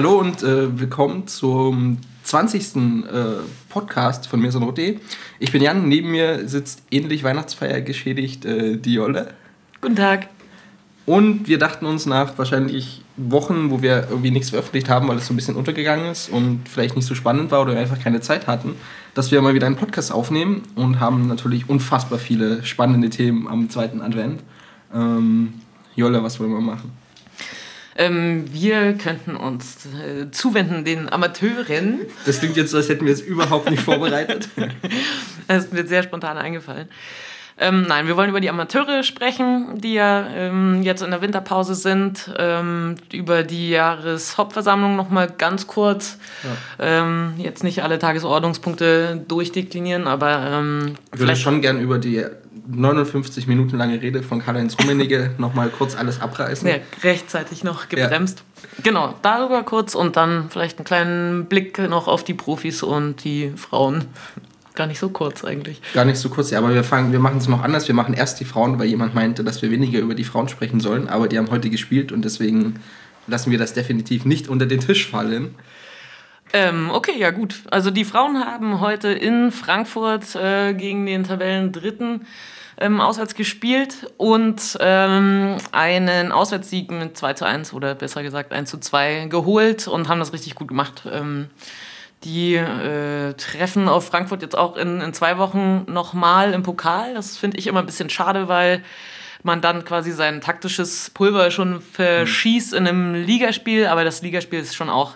[0.00, 2.74] Hallo und äh, willkommen zum 20.
[2.74, 3.00] Äh,
[3.68, 4.98] Podcast von mir Sonrote.
[5.38, 9.34] Ich bin Jan, neben mir sitzt ähnlich Weihnachtsfeier geschädigt äh, die Jolle.
[9.82, 10.28] Guten Tag.
[11.04, 15.26] Und wir dachten uns nach wahrscheinlich Wochen, wo wir irgendwie nichts veröffentlicht haben, weil es
[15.26, 18.22] so ein bisschen untergegangen ist und vielleicht nicht so spannend war oder wir einfach keine
[18.22, 18.76] Zeit hatten,
[19.12, 23.68] dass wir mal wieder einen Podcast aufnehmen und haben natürlich unfassbar viele spannende Themen am
[23.68, 24.40] zweiten Advent.
[24.94, 25.60] Ähm,
[25.94, 26.90] Jolle, was wollen wir machen?
[28.00, 32.00] Ähm, wir könnten uns äh, zuwenden den Amateuren.
[32.24, 34.48] Das klingt jetzt so, als hätten wir es überhaupt nicht vorbereitet.
[35.48, 36.88] das ist mir sehr spontan eingefallen.
[37.58, 41.74] Ähm, nein, wir wollen über die Amateure sprechen, die ja ähm, jetzt in der Winterpause
[41.74, 42.32] sind.
[42.38, 46.16] Ähm, über die Jahreshauptversammlung nochmal ganz kurz.
[46.78, 47.02] Ja.
[47.02, 50.46] Ähm, jetzt nicht alle Tagesordnungspunkte durchdeklinieren, aber.
[50.50, 52.24] Ähm, ich würde schon gern über die
[52.70, 56.68] 59 Minuten lange Rede von Karl-Heinz Rummenigge nochmal kurz alles abreißen.
[56.68, 58.42] Ja, rechtzeitig noch gebremst.
[58.62, 58.68] Ja.
[58.82, 63.52] Genau, darüber kurz und dann vielleicht einen kleinen Blick noch auf die Profis und die
[63.56, 64.06] Frauen.
[64.74, 65.80] Gar nicht so kurz eigentlich.
[65.92, 67.88] Gar nicht so kurz, ja, aber wir, fangen, wir machen es noch anders.
[67.88, 70.80] Wir machen erst die Frauen, weil jemand meinte, dass wir weniger über die Frauen sprechen
[70.80, 72.80] sollen, aber die haben heute gespielt und deswegen
[73.26, 75.54] lassen wir das definitiv nicht unter den Tisch fallen.
[76.52, 77.62] Ähm, okay, ja gut.
[77.70, 82.26] Also die Frauen haben heute in Frankfurt äh, gegen den Tabellen Dritten
[82.80, 88.70] ähm, auswärts gespielt und ähm, einen Auswärtssieg mit 2 zu 1 oder besser gesagt 1
[88.70, 91.02] zu 2 geholt und haben das richtig gut gemacht.
[91.10, 91.50] Ähm,
[92.24, 97.14] die äh, treffen auf Frankfurt jetzt auch in, in zwei Wochen nochmal im Pokal.
[97.14, 98.82] Das finde ich immer ein bisschen schade, weil
[99.42, 103.86] man dann quasi sein taktisches Pulver schon verschießt in einem Ligaspiel.
[103.86, 105.14] Aber das Ligaspiel ist schon auch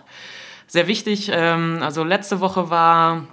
[0.67, 1.31] sehr wichtig.
[1.33, 3.27] Ähm, also letzte Woche war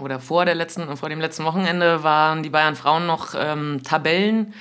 [0.00, 4.54] oder vor, der letzten, vor dem letzten Wochenende waren die Bayern Frauen noch ähm, Tabellenführer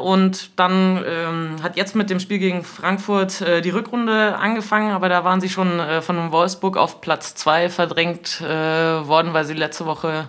[0.00, 5.08] und dann ähm, hat jetzt mit dem Spiel gegen Frankfurt äh, die Rückrunde angefangen, aber
[5.08, 9.54] da waren sie schon äh, von Wolfsburg auf Platz 2 verdrängt äh, worden, weil sie
[9.54, 10.28] letzte Woche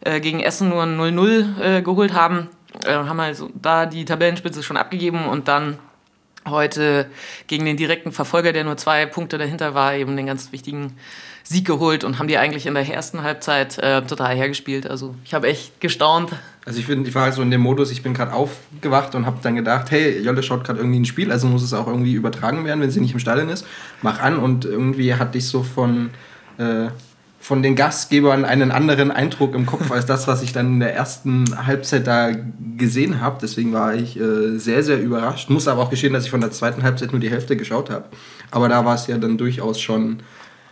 [0.00, 2.48] äh, gegen Essen nur ein 0-0 äh, geholt haben.
[2.84, 5.78] Äh, haben also da die Tabellenspitze schon abgegeben und dann
[6.48, 7.10] heute
[7.46, 10.96] gegen den direkten Verfolger, der nur zwei Punkte dahinter war, eben den ganz wichtigen
[11.50, 14.88] Sieg geholt und haben die eigentlich in der ersten Halbzeit äh, total hergespielt.
[14.88, 16.30] Also ich habe echt gestaunt.
[16.64, 19.38] Also ich, bin, ich war so in dem Modus, ich bin gerade aufgewacht und habe
[19.42, 22.64] dann gedacht, hey, Jolle schaut gerade irgendwie ein Spiel, also muss es auch irgendwie übertragen
[22.64, 23.66] werden, wenn sie nicht im Stadion ist.
[24.00, 26.10] Mach an und irgendwie hatte ich so von...
[26.58, 26.90] Äh,
[27.42, 30.94] von den Gastgebern einen anderen Eindruck im Kopf als das, was ich dann in der
[30.94, 32.32] ersten Halbzeit da
[32.76, 33.38] gesehen habe.
[33.40, 35.48] Deswegen war ich äh, sehr, sehr überrascht.
[35.48, 38.04] Muss aber auch geschehen, dass ich von der zweiten Halbzeit nur die Hälfte geschaut habe.
[38.50, 40.22] Aber da war es ja dann durchaus schon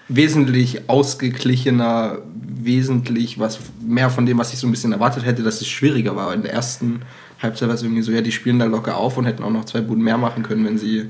[0.08, 5.60] wesentlich ausgeglichener, wesentlich was mehr von dem, was ich so ein bisschen erwartet hätte, dass
[5.60, 6.32] es schwieriger war.
[6.34, 7.02] In der ersten
[7.42, 9.64] Halbzeit war es irgendwie so, ja, die spielen da locker auf und hätten auch noch
[9.64, 11.08] zwei Buden mehr machen können, wenn sie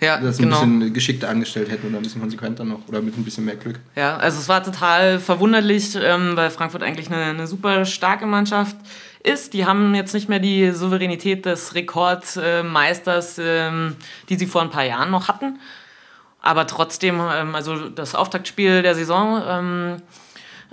[0.00, 0.60] ja, das genau.
[0.60, 3.56] ein bisschen geschickter angestellt hätten oder ein bisschen konsequenter noch oder mit ein bisschen mehr
[3.56, 3.80] Glück.
[3.96, 8.76] Ja, also es war total verwunderlich, ähm, weil Frankfurt eigentlich eine, eine super starke Mannschaft
[9.24, 9.54] ist.
[9.54, 13.96] Die haben jetzt nicht mehr die Souveränität des Rekordmeisters, ähm,
[14.28, 15.58] die sie vor ein paar Jahren noch hatten.
[16.40, 20.02] Aber trotzdem, ähm, also das Auftaktspiel der Saison ähm,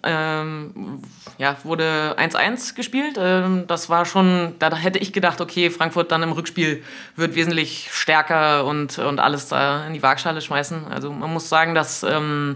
[0.03, 1.01] ähm,
[1.37, 3.17] ja, wurde 1-1 gespielt.
[3.17, 6.83] Ähm, das war schon, da hätte ich gedacht, okay, Frankfurt dann im Rückspiel
[7.15, 10.87] wird wesentlich stärker und, und alles da in die Waagschale schmeißen.
[10.87, 12.55] Also man muss sagen, dass ähm,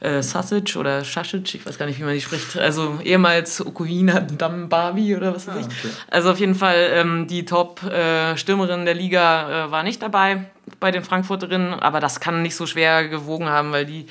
[0.00, 4.20] äh, Sasic oder Sasic, ich weiß gar nicht, wie man die spricht, also ehemals Okuhina
[4.20, 5.66] Dambavi oder was weiß ich.
[5.66, 5.94] Ah, okay.
[6.10, 10.46] Also auf jeden Fall ähm, die Top-Stürmerin äh, der Liga äh, war nicht dabei
[10.78, 14.06] bei den Frankfurterinnen, aber das kann nicht so schwer gewogen haben, weil die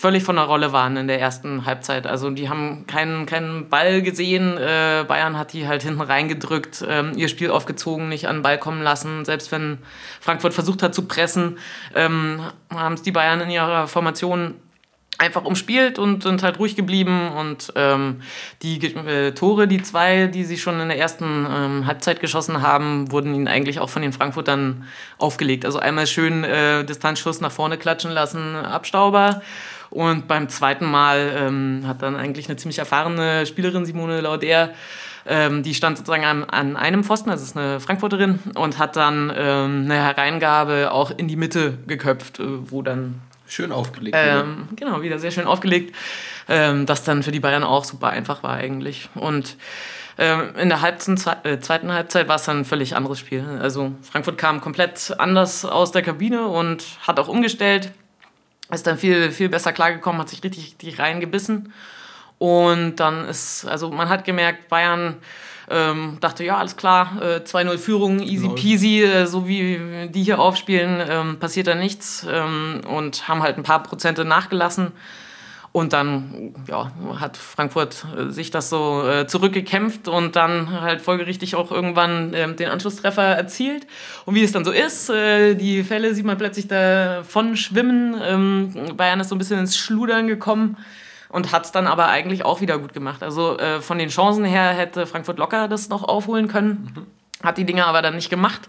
[0.00, 2.06] völlig von der Rolle waren in der ersten Halbzeit.
[2.06, 4.56] Also die haben keinen, keinen Ball gesehen.
[4.56, 8.58] Äh, Bayern hat die halt hinten reingedrückt, ähm, ihr Spiel aufgezogen, nicht an den Ball
[8.58, 9.26] kommen lassen.
[9.26, 9.78] Selbst wenn
[10.20, 11.58] Frankfurt versucht hat zu pressen,
[11.94, 12.40] ähm,
[12.74, 14.54] haben es die Bayern in ihrer Formation
[15.20, 17.30] einfach umspielt und sind halt ruhig geblieben.
[17.30, 18.22] Und ähm,
[18.62, 23.12] die äh, Tore, die zwei, die sie schon in der ersten ähm, Halbzeit geschossen haben,
[23.12, 24.84] wurden ihnen eigentlich auch von den Frankfurtern
[25.18, 25.64] aufgelegt.
[25.64, 29.42] Also einmal schön äh, Distanzschuss nach vorne klatschen lassen, Abstauber.
[29.90, 34.70] Und beim zweiten Mal ähm, hat dann eigentlich eine ziemlich erfahrene Spielerin, Simone Lauder,
[35.26, 39.32] ähm, die stand sozusagen an, an, einem Pfosten, also ist eine Frankfurterin, und hat dann
[39.34, 43.20] ähm, eine Hereingabe auch in die Mitte geköpft, äh, wo dann.
[43.50, 44.16] Schön aufgelegt.
[44.18, 45.94] Ähm, genau, wieder sehr schön aufgelegt.
[46.48, 49.08] Ähm, das dann für die Bayern auch super einfach war eigentlich.
[49.14, 49.56] Und
[50.18, 53.44] ähm, in der Halbzen, äh, zweiten Halbzeit war es dann ein völlig anderes Spiel.
[53.60, 57.92] Also Frankfurt kam komplett anders aus der Kabine und hat auch umgestellt.
[58.70, 61.72] Ist dann viel, viel besser klargekommen, hat sich richtig, richtig reingebissen.
[62.38, 65.16] Und dann ist, also man hat gemerkt, Bayern
[65.70, 70.40] ähm, dachte, ja, alles klar, äh, 2-0 Führung, easy peasy, äh, so wie die hier
[70.40, 74.92] aufspielen, ähm, passiert da nichts ähm, und haben halt ein paar Prozente nachgelassen.
[75.72, 76.90] Und dann ja,
[77.20, 82.52] hat Frankfurt äh, sich das so äh, zurückgekämpft und dann halt folgerichtig auch irgendwann äh,
[82.52, 83.86] den Anschlusstreffer erzielt.
[84.24, 88.20] Und wie es dann so ist, äh, die Fälle sieht man plötzlich davon schwimmen.
[88.20, 90.76] Ähm, Bayern ist so ein bisschen ins Schludern gekommen
[91.30, 93.22] und hat es dann aber eigentlich auch wieder gut gemacht.
[93.22, 97.46] Also äh, von den Chancen her hätte Frankfurt locker das noch aufholen können, mhm.
[97.46, 98.68] hat die Dinge aber dann nicht gemacht.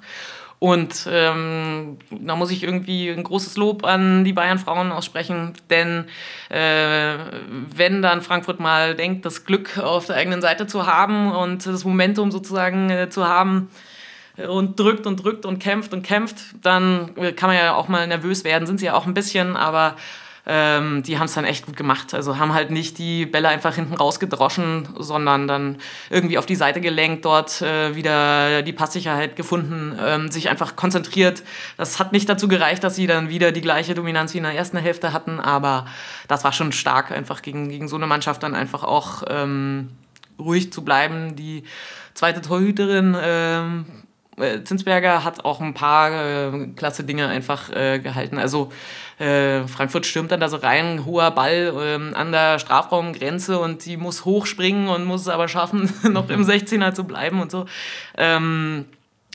[0.59, 6.05] Und ähm, da muss ich irgendwie ein großes Lob an die Bayern-Frauen aussprechen, denn
[6.49, 7.15] äh,
[7.75, 11.83] wenn dann Frankfurt mal denkt, das Glück auf der eigenen Seite zu haben und das
[11.83, 13.69] Momentum sozusagen äh, zu haben,
[14.47, 18.43] und drückt und drückt und kämpft und kämpft, dann kann man ja auch mal nervös
[18.43, 19.97] werden, sind sie ja auch ein bisschen, aber
[20.45, 22.13] ähm, die haben es dann echt gut gemacht.
[22.13, 25.77] Also haben halt nicht die Bälle einfach hinten rausgedroschen, sondern dann
[26.09, 31.43] irgendwie auf die Seite gelenkt, dort äh, wieder die Passsicherheit gefunden, ähm, sich einfach konzentriert.
[31.77, 34.53] Das hat nicht dazu gereicht, dass sie dann wieder die gleiche Dominanz wie in der
[34.53, 35.85] ersten Hälfte hatten, aber
[36.27, 39.89] das war schon stark, einfach gegen, gegen so eine Mannschaft dann einfach auch ähm,
[40.39, 41.35] ruhig zu bleiben.
[41.35, 41.63] Die
[42.13, 43.85] zweite Torhüterin ähm,
[44.41, 48.37] äh, Zinsberger hat auch ein paar äh, klasse Dinge einfach äh, gehalten.
[48.37, 48.71] Also
[49.19, 53.97] äh, Frankfurt stürmt dann da so rein, hoher Ball ähm, an der Strafraumgrenze und sie
[53.97, 57.65] muss hochspringen und muss es aber schaffen, noch im 16er zu bleiben und so.
[58.17, 58.85] Ähm,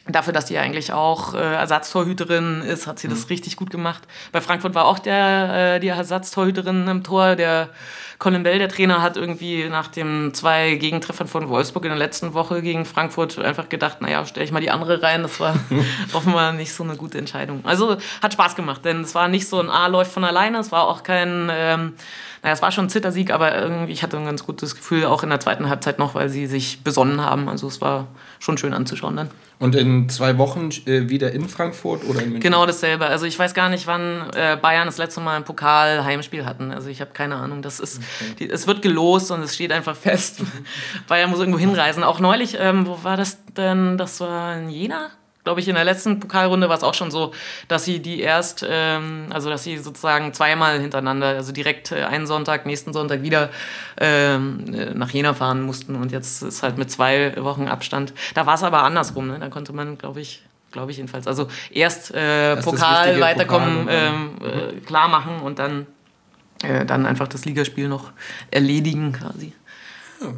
[0.08, 3.12] Dafür, dass sie eigentlich auch äh, Ersatztorhüterin ist, hat sie mhm.
[3.12, 4.04] das richtig gut gemacht.
[4.30, 7.70] Bei Frankfurt war auch der, äh, die Ersatztorhüterin im Tor, der
[8.18, 12.34] Colin Bell, der Trainer, hat irgendwie nach den zwei Gegentreffern von Wolfsburg in der letzten
[12.34, 15.22] Woche gegen Frankfurt einfach gedacht, naja, stelle ich mal die andere rein.
[15.22, 15.54] Das war
[16.12, 17.60] offenbar nicht so eine gute Entscheidung.
[17.64, 20.72] Also hat Spaß gemacht, denn es war nicht so ein A läuft von alleine, es
[20.72, 21.50] war auch kein...
[21.52, 21.94] Ähm,
[22.42, 25.24] naja, es war schon ein Zittersieg, aber irgendwie, ich hatte ein ganz gutes Gefühl, auch
[25.24, 27.48] in der zweiten Halbzeit noch, weil sie sich besonnen haben.
[27.48, 28.06] Also es war
[28.38, 29.30] schon schön anzuschauen dann.
[29.58, 32.40] Und in zwei Wochen äh, wieder in Frankfurt oder in München?
[32.40, 33.06] Genau dasselbe.
[33.06, 36.72] Also ich weiß gar nicht, wann äh, Bayern das letzte Mal ein Pokal-Heimspiel hatten.
[36.72, 37.62] Also ich habe keine Ahnung.
[37.62, 38.34] Das ist, okay.
[38.38, 40.42] die, es wird gelost und es steht einfach fest.
[41.08, 42.04] Bayern muss irgendwo hinreisen.
[42.04, 43.96] Auch neulich, ähm, wo war das denn?
[43.96, 45.10] Das war in Jena?
[45.46, 47.32] Glaube ich, in der letzten Pokalrunde war es auch schon so,
[47.68, 52.26] dass sie die erst, ähm, also dass sie sozusagen zweimal hintereinander, also direkt äh, einen
[52.26, 53.50] Sonntag, nächsten Sonntag wieder
[53.96, 58.12] ähm, äh, nach Jena fahren mussten und jetzt ist halt mit zwei Wochen Abstand.
[58.34, 59.38] Da war es aber andersrum, ne?
[59.38, 64.30] da konnte man, glaube ich, glaube ich jedenfalls, also erst äh, Pokal weiterkommen, Pokal, ähm,
[64.42, 65.86] äh, klar machen und dann,
[66.64, 68.10] äh, dann einfach das Ligaspiel noch
[68.50, 69.52] erledigen quasi.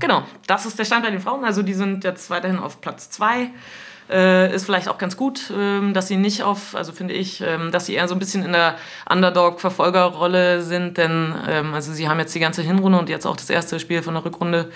[0.00, 1.46] Genau, das ist der Stand bei den Frauen.
[1.46, 3.52] Also die sind jetzt weiterhin auf Platz zwei.
[4.10, 7.70] Äh, ist vielleicht auch ganz gut, ähm, dass sie nicht auf, also finde ich, ähm,
[7.72, 8.76] dass sie eher so ein bisschen in der
[9.10, 13.50] Underdog-Verfolgerrolle sind, denn ähm, also sie haben jetzt die ganze Hinrunde und jetzt auch das
[13.50, 14.70] erste Spiel von der Rückrunde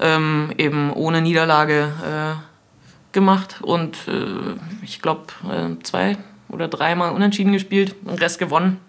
[0.00, 7.52] ähm, eben ohne Niederlage äh, gemacht und äh, ich glaube äh, zwei oder dreimal unentschieden
[7.54, 8.80] gespielt, den Rest gewonnen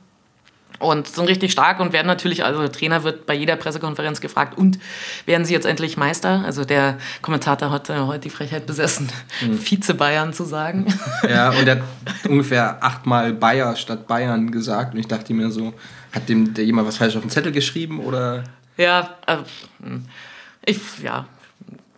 [0.80, 4.58] und sind richtig stark und werden natürlich, also der Trainer wird bei jeder Pressekonferenz gefragt,
[4.58, 4.80] und
[5.26, 6.44] werden sie jetzt endlich Meister?
[6.46, 9.10] Also der Kommentator hat äh, heute die Frechheit besessen,
[9.42, 9.58] mhm.
[9.58, 10.86] Vize-Bayern zu sagen.
[11.30, 11.84] Ja, und er hat
[12.28, 15.74] ungefähr achtmal Bayer statt Bayern gesagt und ich dachte mir so,
[16.12, 18.44] hat dem der jemand was falsch auf den Zettel geschrieben oder?
[18.78, 19.38] Ja, äh,
[20.66, 21.26] ich, ja,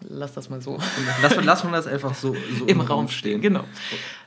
[0.10, 0.78] lass das mal so.
[1.22, 3.42] Lass, lass man das einfach so, so im, im Raum stehen.
[3.42, 3.64] Genau.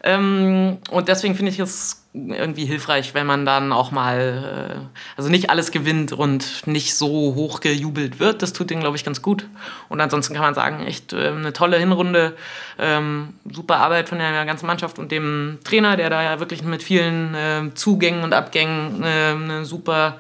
[0.02, 5.30] Ähm, und deswegen finde ich es irgendwie hilfreich, wenn man dann auch mal, äh, also
[5.30, 8.42] nicht alles gewinnt und nicht so hoch gejubelt wird.
[8.42, 9.46] Das tut denen, glaube ich, ganz gut.
[9.88, 12.36] Und ansonsten kann man sagen, echt äh, eine tolle Hinrunde,
[12.78, 16.82] ähm, super Arbeit von der ganzen Mannschaft und dem Trainer, der da ja wirklich mit
[16.82, 20.16] vielen äh, Zugängen und Abgängen eine super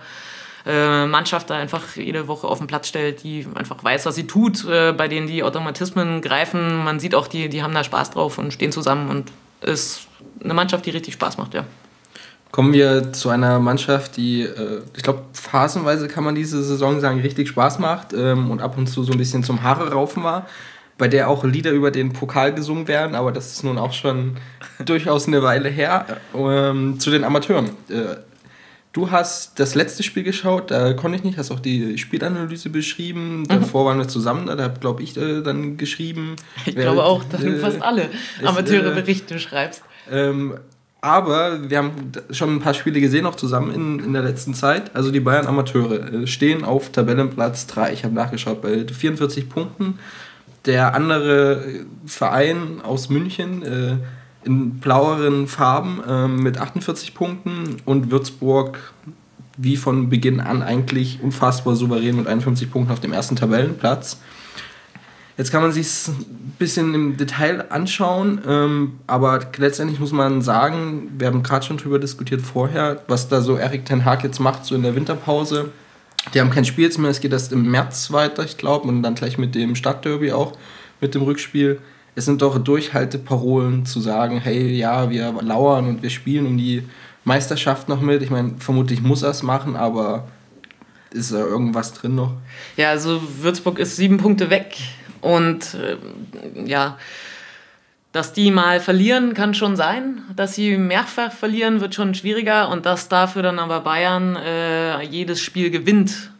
[0.66, 4.26] äh, Mannschaft da einfach jede Woche auf den Platz stellt, die einfach weiß, was sie
[4.26, 6.84] tut, äh, bei denen die Automatismen greifen.
[6.84, 9.32] Man sieht auch, die, die haben da Spaß drauf und stehen zusammen und
[9.62, 10.02] ist
[10.42, 11.64] eine Mannschaft, die richtig Spaß macht, ja.
[12.50, 17.20] Kommen wir zu einer Mannschaft, die, äh, ich glaube, phasenweise kann man diese Saison sagen,
[17.20, 20.46] richtig Spaß macht ähm, und ab und zu so ein bisschen zum Haare raufen war,
[20.98, 24.36] bei der auch Lieder über den Pokal gesungen werden, aber das ist nun auch schon
[24.84, 26.06] durchaus eine Weile her.
[26.34, 27.70] Ähm, zu den Amateuren.
[28.90, 32.70] Äh, Du hast das letzte Spiel geschaut, da konnte ich nicht, hast auch die Spielanalyse
[32.70, 33.44] beschrieben.
[33.46, 36.36] Davor waren wir zusammen, da habe, glaube ich, äh, dann geschrieben.
[36.66, 38.10] Ich glaube auch, dass du fast alle
[38.44, 39.82] Amateure Berichte schreibst.
[40.10, 40.54] Ähm,
[41.00, 44.94] aber wir haben schon ein paar Spiele gesehen, auch zusammen in, in der letzten Zeit.
[44.94, 47.92] Also die Bayern Amateure äh, stehen auf Tabellenplatz 3.
[47.92, 49.98] Ich habe nachgeschaut, bei 44 Punkten.
[50.66, 51.64] Der andere
[52.04, 53.96] Verein aus München äh,
[54.44, 58.78] in blaueren Farben äh, mit 48 Punkten und Würzburg
[59.56, 64.18] wie von Beginn an eigentlich unfassbar souverän mit 51 Punkten auf dem ersten Tabellenplatz.
[65.36, 71.12] Jetzt kann man sich ein bisschen im Detail anschauen, ähm, aber letztendlich muss man sagen,
[71.18, 74.64] wir haben gerade schon drüber diskutiert vorher, was da so Erik Ten Hag jetzt macht,
[74.64, 75.70] so in der Winterpause.
[76.34, 79.02] Die haben kein Spiel jetzt mehr, es geht erst im März weiter, ich glaube, und
[79.02, 80.52] dann gleich mit dem Stadtderby auch,
[81.00, 81.80] mit dem Rückspiel.
[82.14, 86.82] Es sind doch Durchhalteparolen zu sagen, hey, ja, wir lauern und wir spielen um die
[87.24, 88.22] Meisterschaft noch mit.
[88.22, 90.28] Ich meine, vermutlich muss er es machen, aber
[91.12, 92.32] ist da irgendwas drin noch?
[92.76, 94.76] Ja, also Würzburg ist sieben Punkte weg
[95.20, 95.96] und äh,
[96.68, 96.96] ja,
[98.12, 100.22] dass die mal verlieren, kann schon sein.
[100.34, 102.68] Dass sie mehrfach verlieren, wird schon schwieriger.
[102.68, 106.32] Und dass dafür dann aber Bayern äh, jedes Spiel gewinnt.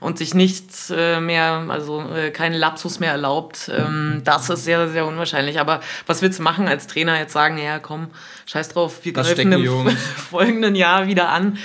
[0.00, 4.88] Und sich nichts äh, mehr, also äh, keinen Lapsus mehr erlaubt, ähm, das ist sehr,
[4.88, 5.60] sehr unwahrscheinlich.
[5.60, 7.18] Aber was willst du machen als Trainer?
[7.18, 8.08] Jetzt sagen, ja komm,
[8.46, 9.90] scheiß drauf, wir greifen im
[10.30, 11.58] folgenden Jahr wieder an.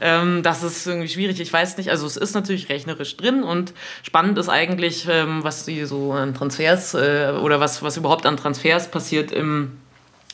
[0.00, 1.40] Ähm, das ist irgendwie schwierig.
[1.40, 1.90] Ich weiß nicht.
[1.90, 6.34] Also es ist natürlich rechnerisch drin und spannend ist eigentlich, ähm, was die so an
[6.34, 9.78] Transfers äh, oder was, was überhaupt an Transfers passiert im,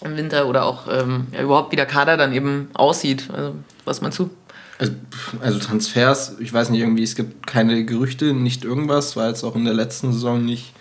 [0.02, 3.28] im Winter oder auch ähm, ja, überhaupt wie der Kader dann eben aussieht.
[3.32, 4.30] Also, was meinst du?
[4.80, 4.94] Also,
[5.42, 9.54] also, Transfers, ich weiß nicht, irgendwie, es gibt keine Gerüchte, nicht irgendwas, war jetzt auch
[9.54, 10.72] in der letzten Saison nicht,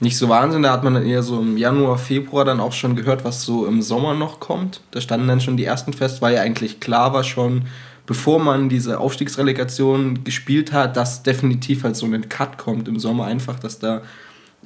[0.00, 0.62] nicht so Wahnsinn.
[0.62, 3.66] Da hat man dann eher so im Januar, Februar dann auch schon gehört, was so
[3.66, 4.80] im Sommer noch kommt.
[4.92, 7.66] Da standen dann schon die ersten fest, weil ja eigentlich klar war schon,
[8.06, 13.26] bevor man diese Aufstiegsrelegation gespielt hat, dass definitiv halt so ein Cut kommt im Sommer
[13.26, 14.00] einfach, dass da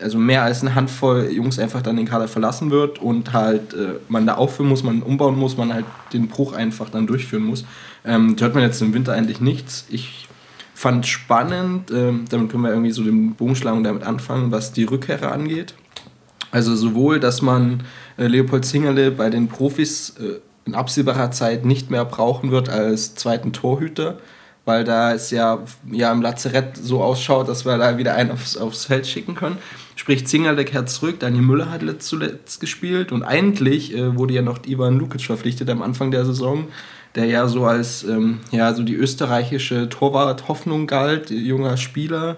[0.00, 3.94] also mehr als eine Handvoll Jungs einfach dann den Kader verlassen wird und halt äh,
[4.08, 7.64] man da aufführen muss, man umbauen muss, man halt den Bruch einfach dann durchführen muss.
[8.05, 9.87] Ähm, hört man jetzt im Winter eigentlich nichts.
[9.90, 10.28] Ich
[10.75, 14.73] fand spannend, ähm, damit können wir irgendwie so den Bogen schlagen und damit anfangen, was
[14.73, 15.75] die Rückkehrer angeht.
[16.50, 17.83] Also sowohl, dass man
[18.17, 23.14] äh, Leopold Zingerle bei den Profis äh, in absehbarer Zeit nicht mehr brauchen wird als
[23.14, 24.19] zweiten Torhüter,
[24.64, 28.57] weil da es ja, ja im Lazarett so ausschaut, dass wir da wieder einen aufs,
[28.57, 29.59] aufs Feld schicken können.
[29.97, 34.64] Sprich, Zingerle kehrt zurück, Daniel Müller hat zuletzt gespielt und eigentlich äh, wurde ja noch
[34.67, 36.69] Ivan Lukic verpflichtet am Anfang der Saison,
[37.19, 42.37] der ja so als ähm, ja, so die österreichische Torwart-Hoffnung galt, junger Spieler,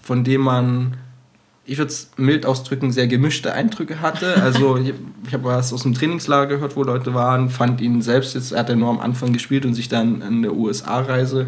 [0.00, 0.96] von dem man
[1.66, 4.40] ich würde es mild ausdrücken, sehr gemischte Eindrücke hatte.
[4.42, 4.94] Also ich,
[5.26, 8.68] ich habe was aus dem Trainingslager gehört, wo Leute waren, fand ihn selbst, jetzt hat
[8.68, 11.46] er nur am Anfang gespielt und sich dann in der USA-Reise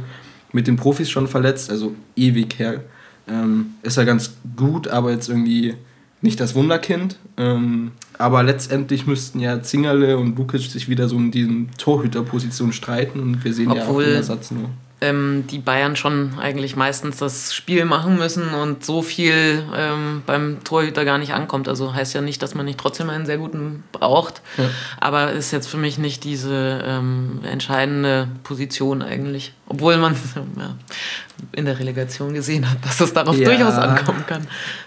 [0.53, 2.83] mit den Profis schon verletzt, also ewig her.
[3.29, 5.75] Ähm, ist er ganz gut, aber jetzt irgendwie
[6.23, 7.19] nicht das Wunderkind.
[7.37, 13.21] Ähm, aber letztendlich müssten ja Zingerle und Lukic sich wieder so in diesen Torhüterpositionen streiten
[13.21, 14.71] und wir sehen Obwohl, ja auch den Ersatz nur
[15.03, 20.65] ähm, die Bayern schon eigentlich meistens das Spiel machen müssen und so viel ähm, beim
[20.65, 21.69] Torhüter gar nicht ankommt.
[21.69, 24.71] Also heißt ja nicht, dass man nicht trotzdem einen sehr guten braucht, ja.
[24.99, 29.53] aber ist jetzt für mich nicht diese ähm, entscheidende Position eigentlich.
[29.69, 30.15] Obwohl man
[30.57, 30.77] ja,
[31.53, 33.45] in der Relegation gesehen hat, dass das darauf ja.
[33.45, 34.47] durchaus ankommen kann.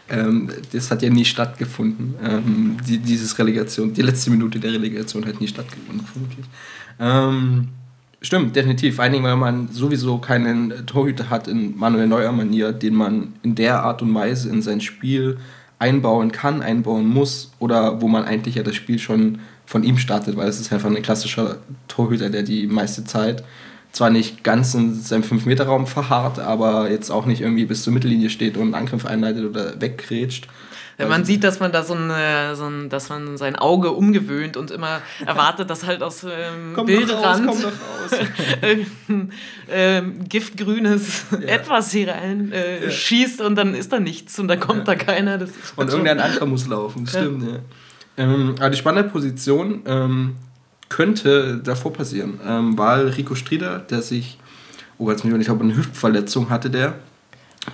[0.10, 2.16] Ähm, das hat ja nie stattgefunden.
[2.24, 6.46] Ähm, die, dieses Relegation, die letzte Minute der Relegation hat nie stattgefunden, vermutlich.
[8.22, 8.96] Stimmt, definitiv.
[8.96, 13.56] Vor allen Dingen, weil man sowieso keinen Torhüter hat in Manuel Neuer-Manier, den man in
[13.56, 15.38] der Art und Weise in sein Spiel
[15.80, 20.36] einbauen kann, einbauen muss oder wo man eigentlich ja das Spiel schon von ihm startet,
[20.36, 23.44] weil es ist einfach ein klassischer Torhüter, der die meiste Zeit
[23.92, 28.30] zwar nicht ganz in seinem 5-Meter-Raum verharrt, aber jetzt auch nicht irgendwie bis zur Mittellinie
[28.30, 30.48] steht und einen Angriff einleitet oder weggrätscht.
[31.00, 32.12] Wenn man sieht, dass man da so ein,
[32.56, 36.88] so ein, dass man sein Auge umgewöhnt und immer erwartet, dass halt aus ähm, komm
[36.88, 37.58] Bildrand raus,
[38.62, 39.32] komm
[39.72, 41.40] ähm, giftgrünes ja.
[41.48, 42.92] etwas hier rein äh, ja.
[42.92, 44.96] schießt und dann ist da nichts und dann kommt ja.
[44.96, 45.40] da keiner.
[45.76, 47.60] und irgendein anderer muss laufen, stimmt, ja.
[48.18, 50.36] Ähm, aber die spannende Position ähm,
[50.90, 54.38] könnte davor passieren, ähm, weil Rico Strieder, der sich,
[54.98, 56.96] oh, jetzt ich glaube, eine Hüftverletzung hatte, der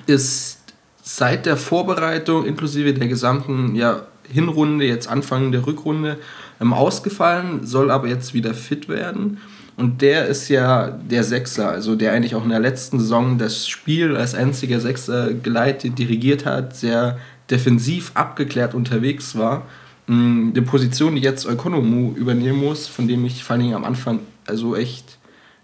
[0.06, 0.60] ist
[1.08, 6.18] seit der Vorbereitung inklusive der gesamten ja, Hinrunde, jetzt Anfang der Rückrunde,
[6.60, 9.38] ähm, ausgefallen, soll aber jetzt wieder fit werden.
[9.78, 13.68] Und der ist ja der Sechser, also der eigentlich auch in der letzten Saison das
[13.68, 17.20] Spiel als einziger Sechser geleitet, dirigiert hat, sehr
[17.52, 19.68] defensiv abgeklärt unterwegs war.
[20.08, 23.86] Mm, die Position, die jetzt Ökonomu übernehmen muss, von dem ich vor allen Dingen am
[23.86, 25.20] Anfang also echt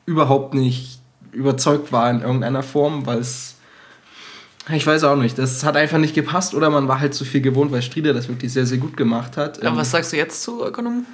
[0.06, 1.00] überhaupt nicht
[1.32, 3.56] überzeugt war in irgendeiner Form, weil es
[4.76, 5.38] ich weiß auch nicht.
[5.38, 8.28] Das hat einfach nicht gepasst oder man war halt zu viel gewohnt, weil Strieder das
[8.28, 9.60] wirklich sehr, sehr gut gemacht hat.
[9.60, 11.06] Aber ähm, was sagst du jetzt zu Ökonom?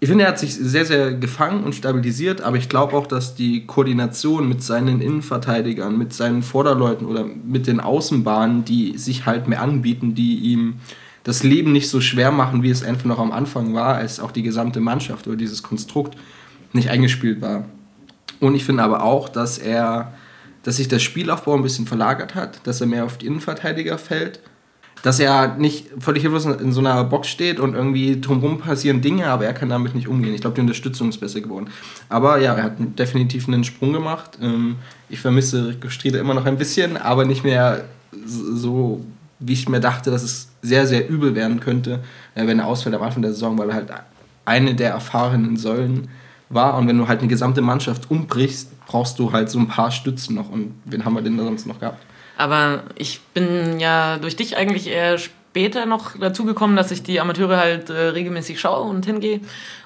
[0.00, 3.36] Ich finde, er hat sich sehr, sehr gefangen und stabilisiert, aber ich glaube auch, dass
[3.36, 9.46] die Koordination mit seinen Innenverteidigern, mit seinen Vorderleuten oder mit den Außenbahnen, die sich halt
[9.46, 10.80] mehr anbieten, die ihm
[11.22, 14.32] das Leben nicht so schwer machen, wie es einfach noch am Anfang war, als auch
[14.32, 16.16] die gesamte Mannschaft oder dieses Konstrukt
[16.72, 17.66] nicht eingespielt war.
[18.40, 20.12] Und ich finde aber auch, dass er
[20.62, 24.40] dass sich das Spielaufbau ein bisschen verlagert hat, dass er mehr auf die Innenverteidiger fällt,
[25.02, 29.26] dass er nicht völlig hilflos in so einer Box steht und irgendwie drumherum passieren Dinge,
[29.26, 30.32] aber er kann damit nicht umgehen.
[30.32, 31.68] Ich glaube, die Unterstützung ist besser geworden.
[32.08, 34.38] Aber ja, er hat definitiv einen Sprung gemacht.
[34.40, 34.76] Ähm,
[35.08, 37.84] ich vermisse Rico Striede immer noch ein bisschen, aber nicht mehr
[38.24, 39.04] so,
[39.40, 41.98] wie ich mir dachte, dass es sehr, sehr übel werden könnte,
[42.36, 43.88] äh, wenn er ausfällt am Anfang der Saison, weil er halt
[44.44, 46.08] eine der erfahrenen Säulen
[46.54, 46.76] war.
[46.76, 50.34] Und wenn du halt eine gesamte Mannschaft umbrichst, brauchst du halt so ein paar Stützen
[50.36, 50.50] noch.
[50.50, 52.04] Und wen haben wir denn da sonst noch gehabt?
[52.36, 57.20] Aber ich bin ja durch dich eigentlich eher später noch dazu gekommen, dass ich die
[57.20, 59.40] Amateure halt äh, regelmäßig schaue und hingehe.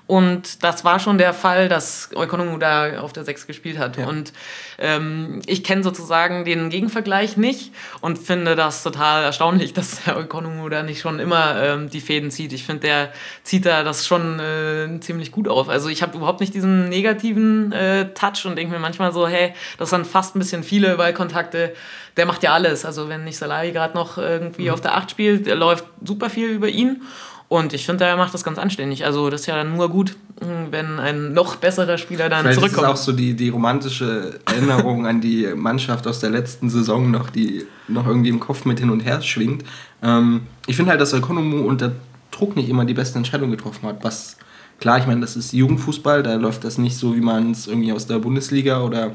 [0.07, 3.97] Und das war schon der Fall, dass Oikonomu da auf der 6 gespielt hat.
[3.97, 4.07] Ja.
[4.07, 4.33] Und
[4.79, 10.69] ähm, ich kenne sozusagen den Gegenvergleich nicht und finde das total erstaunlich, dass der Oikonomu
[10.69, 12.53] da nicht schon immer ähm, die Fäden zieht.
[12.53, 15.69] Ich finde, der zieht da das schon äh, ziemlich gut auf.
[15.69, 19.55] Also ich habe überhaupt nicht diesen negativen äh, Touch und denke mir manchmal so, hey,
[19.77, 21.75] das sind fast ein bisschen viele Ballkontakte.
[22.17, 22.85] Der macht ja alles.
[22.85, 24.71] Also wenn nicht Salai gerade noch irgendwie mhm.
[24.71, 27.03] auf der 8 spielt, der läuft super viel über ihn.
[27.49, 29.05] Und ich finde, er macht das ganz anständig.
[29.05, 32.89] Also das ist ja nur gut, hm, wenn ein noch besserer Spieler dann Vielleicht zurückkommt.
[32.89, 37.11] Das ist auch so die, die romantische Erinnerung an die Mannschaft aus der letzten Saison
[37.11, 39.65] noch, die noch irgendwie im Kopf mit hin und her schwingt.
[40.03, 41.93] Ähm, ich finde halt, dass Ökonomu unter
[42.33, 44.03] Druck nicht immer die beste Entscheidung getroffen hat.
[44.03, 44.37] Was
[44.81, 47.93] klar, ich meine, das ist Jugendfußball, da läuft das nicht so, wie man es irgendwie
[47.93, 49.13] aus der Bundesliga oder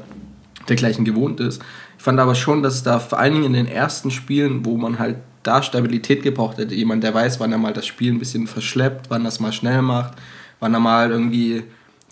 [0.68, 1.62] dergleichen gewohnt ist.
[1.98, 4.98] Ich fand aber schon, dass da vor allen Dingen in den ersten Spielen, wo man
[4.98, 6.74] halt da Stabilität gebraucht hätte.
[6.74, 9.52] Jemand, der weiß, wann er mal das Spiel ein bisschen verschleppt, wann er es mal
[9.52, 10.14] schnell macht,
[10.60, 11.64] wann er mal irgendwie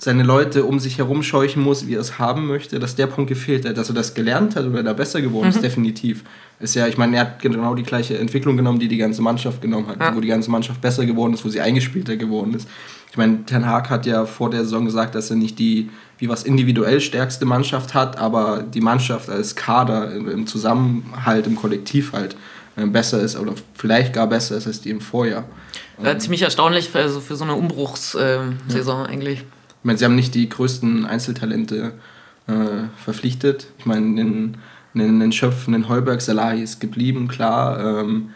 [0.03, 3.29] seine Leute um sich herum scheuchen muss, wie er es haben möchte, dass der Punkt
[3.29, 5.51] gefehlt hat, dass er das gelernt hat oder da besser geworden mhm.
[5.51, 6.25] ist, definitiv.
[6.59, 9.61] Ist ja, ich meine, er hat genau die gleiche Entwicklung genommen, die die ganze Mannschaft
[9.61, 10.17] genommen hat, ja.
[10.17, 12.67] wo die ganze Mannschaft besser geworden ist, wo sie eingespielter geworden ist.
[13.11, 16.29] Ich meine, Ten Hag hat ja vor der Saison gesagt, dass er nicht die, wie
[16.29, 22.37] was individuell stärkste Mannschaft hat, aber die Mannschaft als Kader im Zusammenhalt, im Kollektiv halt
[22.77, 25.45] besser ist oder vielleicht gar besser ist als die im Vorjahr.
[26.03, 29.05] Ja, ziemlich erstaunlich für, also für so eine Umbruchssaison ja.
[29.05, 29.41] eigentlich.
[29.41, 31.93] Ich meine, sie haben nicht die größten Einzeltalente
[32.47, 32.53] äh,
[33.03, 33.69] verpflichtet.
[33.79, 34.57] Ich meine, einen,
[34.95, 38.01] einen Schöpf, einen Heuberg, Salahi ist geblieben, klar.
[38.01, 38.31] Ähm,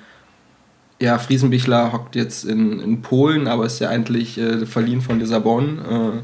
[1.01, 5.79] ja, Friesenbichler hockt jetzt in, in Polen, aber ist ja eigentlich äh, verliehen von Lissabon.
[5.79, 6.23] Äh,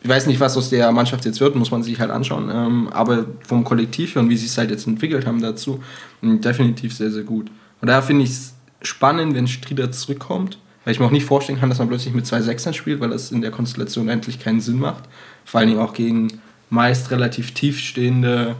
[0.00, 2.50] ich weiß nicht, was aus der Mannschaft jetzt wird, muss man sich halt anschauen.
[2.52, 5.82] Ähm, aber vom Kollektiv her und wie sie es halt jetzt entwickelt haben dazu,
[6.22, 7.50] definitiv sehr, sehr gut.
[7.80, 11.60] Und daher finde ich es spannend, wenn Strieder zurückkommt, weil ich mir auch nicht vorstellen
[11.60, 14.60] kann, dass man plötzlich mit zwei Sechsern spielt, weil das in der Konstellation endlich keinen
[14.60, 15.04] Sinn macht.
[15.44, 18.56] Vor allen Dingen auch gegen meist relativ tiefstehende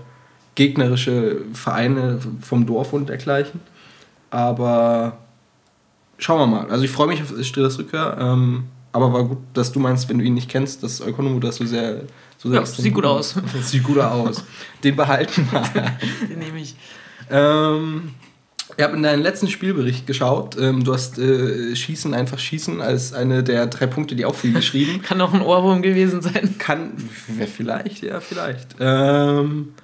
[0.55, 3.61] gegnerische Vereine vom Dorf und dergleichen.
[4.31, 5.19] Aber
[6.19, 6.71] schauen wir mal.
[6.71, 8.17] Also ich freue mich auf Strieders Rückkehr.
[8.21, 11.57] Ähm, aber war gut, dass du meinst, wenn du ihn nicht kennst, dass Ökonomo das
[11.57, 12.03] so sehr.
[12.39, 13.37] So ja, sieht gut aus.
[13.63, 14.45] sieht gut aus.
[14.83, 15.63] Den behalten wir.
[16.29, 16.75] Den nehme ich.
[17.31, 18.15] Ähm,
[18.77, 20.57] ich habe in deinen letzten Spielbericht geschaut.
[20.59, 24.53] Ähm, du hast äh, Schießen einfach Schießen als eine der drei Punkte, die auch viel
[24.53, 25.03] geschrieben.
[25.07, 26.57] Kann auch ein Ohrwurm gewesen sein.
[26.59, 26.93] Kann,
[27.57, 28.77] vielleicht, ja, vielleicht.
[28.79, 29.75] Ähm,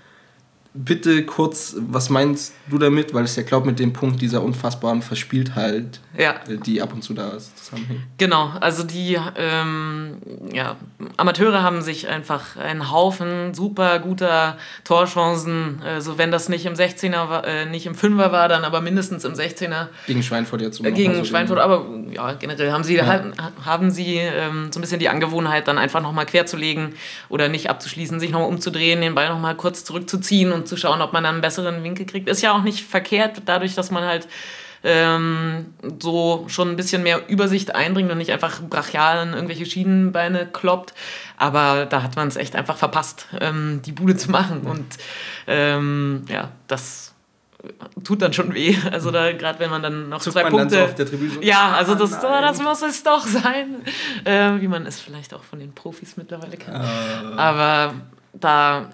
[0.75, 3.15] bitte kurz, was meinst du damit?
[3.15, 6.35] Weil es ja, glaube mit dem Punkt dieser unfassbaren Verspieltheit, ja.
[6.49, 8.01] Äh, die ab und zu da ist, zusammenhängt.
[8.19, 10.17] Genau, also die ähm,
[10.53, 10.77] ja,
[11.17, 17.29] Amateure haben sich einfach einen Haufen super guter Torchancen, also wenn das nicht im 16er
[17.29, 19.89] war, äh, nicht im 5er war, dann aber mindestens im 16er.
[20.09, 20.85] Gegen Schweinfurt jetzt.
[20.85, 23.07] Äh, gegen also Schweinfurt, aber ja, generell haben sie, ja.
[23.07, 23.33] halt,
[23.65, 26.95] haben sie ähm, so ein bisschen die Angewohnheit, dann einfach nochmal quer zu legen
[27.29, 31.13] oder nicht abzuschließen, sich nochmal umzudrehen, den Ball nochmal kurz zurückzuziehen und zu schauen, ob
[31.13, 32.29] man dann einen besseren Winkel kriegt.
[32.29, 34.29] Ist ja auch nicht verkehrt, dadurch, dass man halt
[34.85, 40.47] ähm, so schon ein bisschen mehr Übersicht einbringt und nicht einfach brachial in irgendwelche Schienenbeine
[40.47, 40.95] kloppt.
[41.39, 44.61] Aber da hat man es echt einfach verpasst, ähm, die Bude zu machen.
[44.63, 44.87] Und
[45.47, 47.15] ähm, ja, das
[48.05, 48.77] tut dann schon weh.
[48.93, 50.77] Also da gerade wenn man dann noch Zuckt zwei Punkte.
[50.77, 51.43] So auf der Tribüne?
[51.43, 53.77] Ja, also das, oh, das muss es doch sein,
[54.25, 56.77] äh, wie man es vielleicht auch von den Profis mittlerweile kennt.
[56.77, 57.39] Uh.
[57.39, 57.95] Aber
[58.35, 58.91] da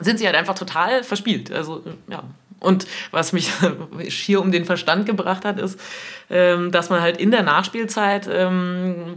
[0.00, 1.52] sind sie halt einfach total verspielt.
[1.52, 2.24] Also, ja.
[2.58, 3.50] Und was mich
[4.08, 5.80] schier um den Verstand gebracht hat, ist,
[6.28, 9.16] ähm, dass man halt in der Nachspielzeit ähm,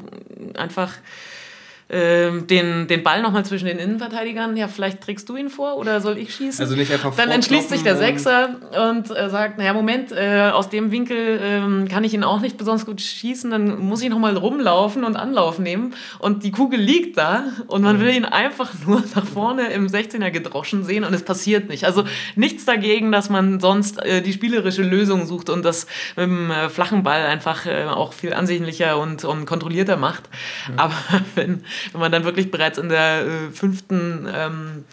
[0.55, 0.93] einfach
[1.89, 4.57] den, den Ball nochmal zwischen den Innenverteidigern.
[4.57, 6.63] Ja, vielleicht trägst du ihn vor oder soll ich schießen?
[6.63, 8.55] Also nicht einfach Dann entschließt sich der Sechser
[8.89, 12.57] und äh, sagt, naja, Moment, äh, aus dem Winkel äh, kann ich ihn auch nicht
[12.57, 17.17] besonders gut schießen, dann muss ich nochmal rumlaufen und Anlauf nehmen und die Kugel liegt
[17.17, 21.23] da und man will ihn einfach nur nach vorne im 16er gedroschen sehen und es
[21.23, 21.85] passiert nicht.
[21.85, 22.03] Also
[22.35, 26.69] nichts dagegen, dass man sonst äh, die spielerische Lösung sucht und das mit dem äh,
[26.69, 30.23] flachen Ball einfach äh, auch viel ansehnlicher und, und kontrollierter macht.
[30.69, 30.83] Ja.
[30.83, 30.95] Aber
[31.35, 34.85] wenn wenn man dann wirklich bereits in der äh, fünften ähm,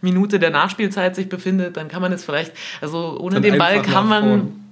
[0.00, 3.82] Minute der Nachspielzeit sich befindet, dann kann man es vielleicht, also ohne dann den Ball
[3.82, 4.70] kann man,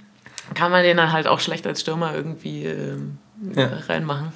[0.55, 2.97] kann man den dann halt auch schlecht als Stürmer irgendwie äh,
[3.55, 3.71] ja.
[3.89, 4.33] reinmachen.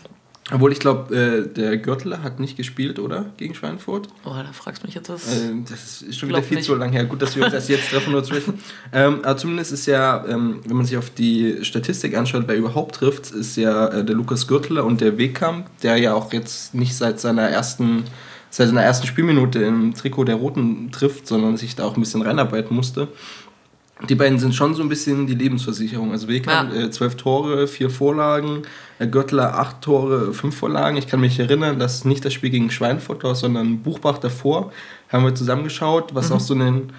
[0.51, 3.27] Obwohl ich glaube, äh, der Gürtler hat nicht gespielt, oder?
[3.37, 4.09] Gegen Schweinfurt.
[4.25, 5.27] Oh, da fragst du mich jetzt was.
[5.27, 6.67] Äh, das ist schon wieder viel nicht.
[6.67, 7.05] zu lang her.
[7.05, 8.59] Gut, dass wir uns erst jetzt treffen, nur zu wissen.
[8.91, 12.95] Ähm, aber zumindest ist ja, ähm, wenn man sich auf die Statistik anschaut, wer überhaupt
[12.95, 16.97] trifft, ist ja äh, der Lukas Gürtler und der Wegkamp, der ja auch jetzt nicht
[16.97, 18.05] seit seiner ersten
[18.51, 22.23] seit seiner ersten Spielminute im Trikot der Roten trifft, sondern sich da auch ein bisschen
[22.23, 23.09] reinarbeiten musste.
[24.09, 26.13] Die beiden sind schon so ein bisschen die Lebensversicherung.
[26.13, 26.83] Also Wegkamp, ja.
[26.83, 28.63] äh, zwölf Tore, vier Vorlagen,
[29.11, 30.97] Göttler acht Tore, fünf Vorlagen.
[30.97, 34.73] Ich kann mich erinnern, dass nicht das Spiel gegen Schweinfurt war, sondern Buchbach davor.
[35.09, 36.37] Haben wir zusammengeschaut, was mhm.
[36.37, 36.93] auch so einen.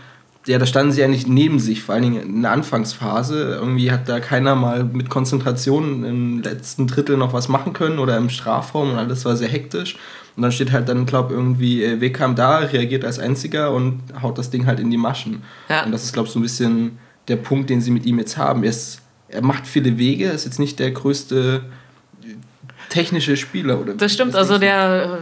[0.45, 3.57] Ja, da standen sie eigentlich neben sich, vor allen Dingen in der Anfangsphase.
[3.59, 8.17] Irgendwie hat da keiner mal mit Konzentration im letzten Drittel noch was machen können oder
[8.17, 9.97] im Strafraum und alles war sehr hektisch.
[10.39, 14.37] Und dann steht halt dann, glaube irgendwie, äh, Wegkamp da, reagiert als einziger und haut
[14.37, 15.43] das Ding halt in die Maschen.
[15.67, 15.83] Ja.
[15.83, 16.97] Und das ist, glaube ich, so ein bisschen
[17.27, 18.63] der Punkt, den sie mit ihm jetzt haben.
[18.63, 21.63] Er, ist, er macht viele Wege, ist jetzt nicht der größte
[22.87, 23.95] technische Spieler, oder?
[23.95, 25.19] Das stimmt, also der,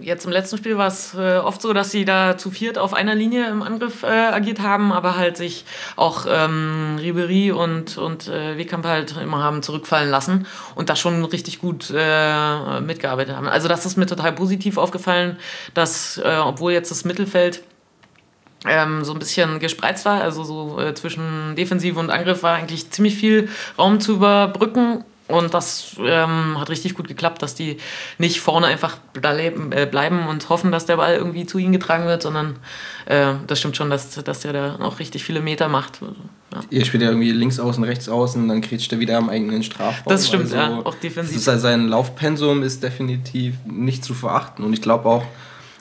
[0.00, 2.94] jetzt im letzten Spiel war es äh, oft so, dass sie da zu viert auf
[2.94, 5.64] einer Linie im Angriff äh, agiert haben, aber halt sich
[5.96, 11.24] auch ähm, Ribery und, und äh, Wekamp halt immer haben zurückfallen lassen und da schon
[11.24, 13.48] richtig gut äh, mitgearbeitet haben.
[13.48, 15.36] Also das ist mir total positiv aufgefallen,
[15.74, 17.62] dass, äh, obwohl jetzt das Mittelfeld
[18.66, 22.90] ähm, so ein bisschen gespreizt war, also so äh, zwischen Defensive und Angriff war eigentlich
[22.90, 23.48] ziemlich viel
[23.78, 27.78] Raum zu überbrücken und das ähm, hat richtig gut geklappt, dass die
[28.18, 32.22] nicht vorne einfach äh, bleiben und hoffen, dass der Ball irgendwie zu ihnen getragen wird,
[32.22, 32.56] sondern
[33.06, 36.00] äh, das stimmt schon, dass, dass der da auch richtig viele Meter macht.
[36.52, 36.60] Ja.
[36.70, 40.12] Ihr spielt ja irgendwie links außen, rechts außen, dann kretscht er wieder am eigenen Strafraum.
[40.12, 41.36] Das stimmt, also, ja, auch defensiv.
[41.48, 45.24] Also sein Laufpensum ist definitiv nicht zu verachten und ich glaube auch,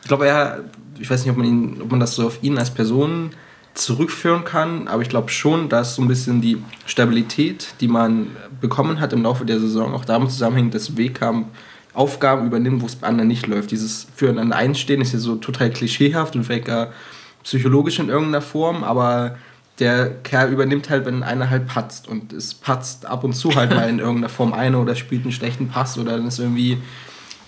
[0.01, 0.63] ich glaube er,
[0.99, 3.31] ich weiß nicht, ob man, ihn, ob man das so auf ihn als Person
[3.73, 4.87] zurückführen kann.
[4.87, 8.27] Aber ich glaube schon, dass so ein bisschen die Stabilität, die man
[8.59, 11.47] bekommen hat im Laufe der Saison, auch damit zusammenhängt, dass Wehkamp
[11.93, 13.71] Aufgaben übernimmt, wo es bei anderen nicht läuft.
[13.71, 16.89] Dieses Füreinander einstehen ist ja so total klischeehaft und vielleicht gar
[17.43, 19.37] psychologisch in irgendeiner Form, aber
[19.79, 23.71] der Kerl übernimmt halt, wenn einer halt patzt und es patzt ab und zu halt
[23.71, 26.77] mal in irgendeiner Form eine oder spielt einen schlechten Pass oder dann ist irgendwie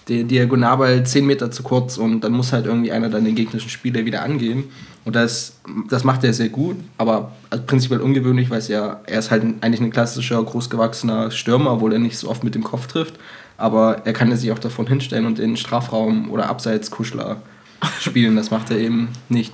[0.08, 3.70] der Diagonalball 10 Meter zu kurz und dann muss halt irgendwie einer dann den gegnerischen
[3.70, 4.66] Spieler wieder angehen.
[5.04, 5.60] Und das,
[5.90, 7.32] das macht er sehr gut, aber
[7.66, 12.00] prinzipiell ungewöhnlich, weil es ja, er ist halt eigentlich ein klassischer, großgewachsener Stürmer, obwohl er
[12.00, 13.16] nicht so oft mit dem Kopf trifft.
[13.58, 17.42] Aber er kann sich auch davon hinstellen und in Strafraum oder Abseitskuschler
[18.00, 18.36] spielen.
[18.36, 19.54] Das macht er eben nicht.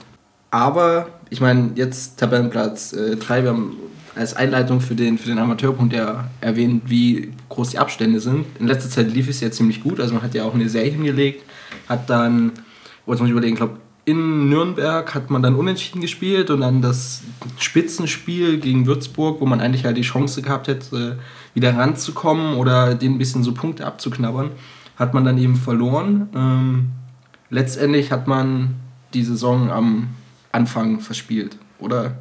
[0.52, 3.78] Aber ich meine, jetzt Tabellenplatz 3, äh, wir haben
[4.16, 8.46] als Einleitung für den, für den Amateurpunkt ja erwähnt, wie groß die Abstände sind.
[8.60, 10.92] In letzter Zeit lief es ja ziemlich gut, also man hat ja auch eine Serie
[10.92, 11.44] hingelegt,
[11.88, 12.54] hat dann,
[13.06, 16.82] jetzt muss ich überlegen, ich glaube, in Nürnberg hat man dann unentschieden gespielt und dann
[16.82, 17.24] das
[17.60, 21.20] Spitzenspiel gegen Würzburg, wo man eigentlich halt die Chance gehabt hätte,
[21.54, 24.52] wieder ranzukommen oder den ein bisschen so Punkte abzuknabbern,
[24.96, 26.30] hat man dann eben verloren.
[26.34, 26.90] Ähm,
[27.50, 28.76] letztendlich hat man
[29.14, 30.08] die Saison am
[30.54, 32.18] Anfang verspielt, oder?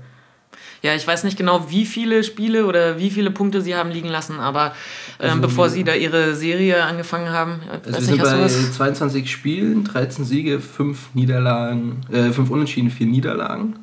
[0.83, 4.09] Ja, ich weiß nicht genau, wie viele Spiele oder wie viele Punkte sie haben liegen
[4.09, 4.73] lassen, aber
[5.19, 9.31] ähm, also, bevor sie da ihre Serie angefangen haben, äh, also nicht, sind bei 22
[9.31, 13.77] Spielen, 13 Siege, 5 Niederlagen, äh, 5 Unentschieden, 4 Niederlagen.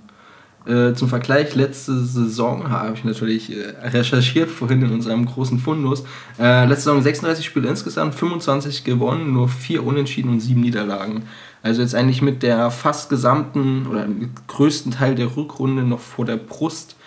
[0.66, 6.06] Äh, zum Vergleich, letzte Saison habe ich natürlich äh, recherchiert, vorhin in unserem großen Fundus.
[6.40, 11.24] Äh, letzte Saison 36 Spiele insgesamt, 25 gewonnen, nur 4 Unentschieden und 7 Niederlagen.
[11.64, 14.06] Also jetzt eigentlich mit der fast gesamten oder
[14.48, 16.98] größten Teil der Rückrunde noch vor der Brust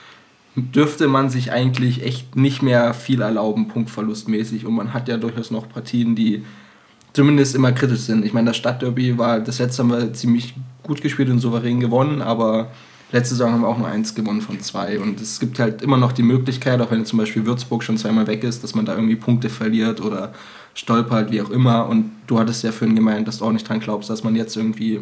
[0.56, 4.64] dürfte man sich eigentlich echt nicht mehr viel erlauben, punktverlustmäßig.
[4.64, 6.42] Und man hat ja durchaus noch Partien, die
[7.12, 8.24] zumindest immer kritisch sind.
[8.24, 12.22] Ich meine, das Stadtderby war, das letzte haben wir ziemlich gut gespielt und souverän gewonnen,
[12.22, 12.70] aber
[13.12, 14.98] letzte Saison haben wir auch nur eins gewonnen von zwei.
[14.98, 18.26] Und es gibt halt immer noch die Möglichkeit, auch wenn zum Beispiel Würzburg schon zweimal
[18.26, 20.32] weg ist, dass man da irgendwie Punkte verliert oder
[20.76, 21.88] stolpert, wie auch immer.
[21.88, 24.56] Und du hattest ja vorhin gemeint, dass du auch nicht dran glaubst, dass man jetzt
[24.56, 25.00] irgendwie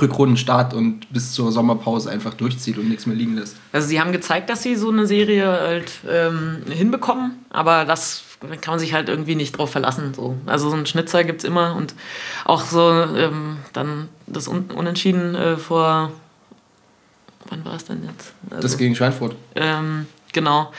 [0.00, 3.56] Rückrundenstart und bis zur Sommerpause einfach durchzieht und nichts mehr liegen lässt.
[3.72, 8.22] Also sie haben gezeigt, dass sie so eine Serie halt ähm, hinbekommen, aber das
[8.60, 10.14] kann man sich halt irgendwie nicht drauf verlassen.
[10.14, 10.36] So.
[10.46, 11.94] Also so einen Schnitzer gibt es immer und
[12.44, 16.12] auch so ähm, dann das Un Unentschieden äh, vor,
[17.48, 18.32] wann war es denn jetzt?
[18.50, 19.34] Also, das gegen Schweinfurt.
[19.56, 20.72] Ähm, genau.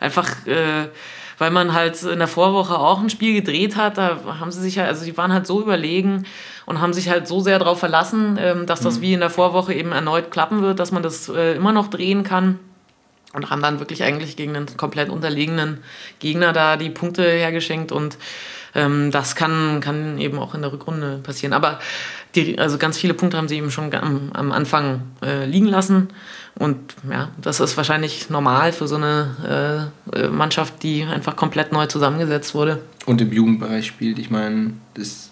[0.00, 0.88] Einfach, äh,
[1.38, 4.78] weil man halt in der Vorwoche auch ein Spiel gedreht hat, da haben sie sich
[4.78, 6.24] halt, also die waren halt so überlegen
[6.66, 9.02] und haben sich halt so sehr darauf verlassen, ähm, dass das mhm.
[9.02, 12.24] wie in der Vorwoche eben erneut klappen wird, dass man das äh, immer noch drehen
[12.24, 12.58] kann
[13.32, 15.82] und haben dann wirklich eigentlich gegen einen komplett unterlegenen
[16.20, 18.16] Gegner da die Punkte hergeschenkt und
[18.74, 21.52] ähm, das kann, kann eben auch in der Rückrunde passieren.
[21.52, 21.78] Aber
[22.34, 26.08] die, also ganz viele Punkte haben sie eben schon am, am Anfang äh, liegen lassen
[26.56, 26.78] und
[27.10, 31.86] ja, das ist wahrscheinlich normal für so eine äh, äh Mannschaft, die einfach komplett neu
[31.86, 32.80] zusammengesetzt wurde.
[33.06, 35.30] Und im Jugendbereich spielt, ich meine, das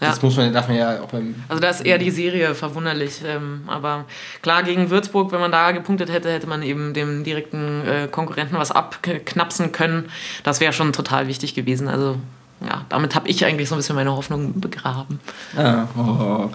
[0.00, 0.10] ja.
[0.10, 1.36] Das muss man, darf man ja auch beim.
[1.48, 3.22] Also da ist eher die Serie verwunderlich.
[3.24, 4.04] Ähm, aber
[4.42, 8.58] klar, gegen Würzburg, wenn man da gepunktet hätte, hätte man eben dem direkten äh, Konkurrenten
[8.58, 10.10] was abknapsen können.
[10.42, 11.86] Das wäre schon total wichtig gewesen.
[11.88, 12.16] Also
[12.60, 15.20] ja, damit habe ich eigentlich so ein bisschen meine Hoffnung begraben.
[15.56, 16.50] Ah, oh.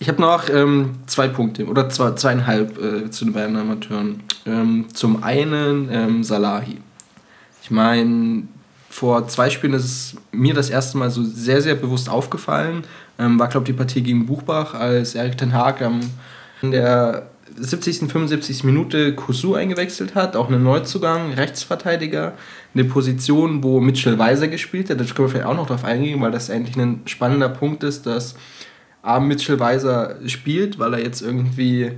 [0.00, 4.22] Ich habe noch ähm, zwei Punkte oder zwei, zweieinhalb äh, zu den beiden Amateuren.
[4.46, 6.78] Ähm, zum einen ähm, Salahi.
[7.62, 8.44] Ich meine,
[8.88, 12.84] vor zwei Spielen ist es mir das erste Mal so sehr, sehr bewusst aufgefallen.
[13.18, 16.00] Ähm, war, glaube ich, die Partie gegen Buchbach, als Erik Ten Haag ähm,
[16.62, 18.10] in der 70.
[18.10, 18.64] 75.
[18.64, 22.34] Minute Kusu eingewechselt hat, auch einen Neuzugang, Rechtsverteidiger,
[22.74, 25.00] eine Position, wo Mitchell Weiser gespielt hat.
[25.00, 28.06] Da können wir vielleicht auch noch drauf eingehen, weil das eigentlich ein spannender Punkt ist,
[28.06, 28.34] dass
[29.02, 29.20] A.
[29.20, 31.92] Mitchell Weiser spielt, weil er jetzt irgendwie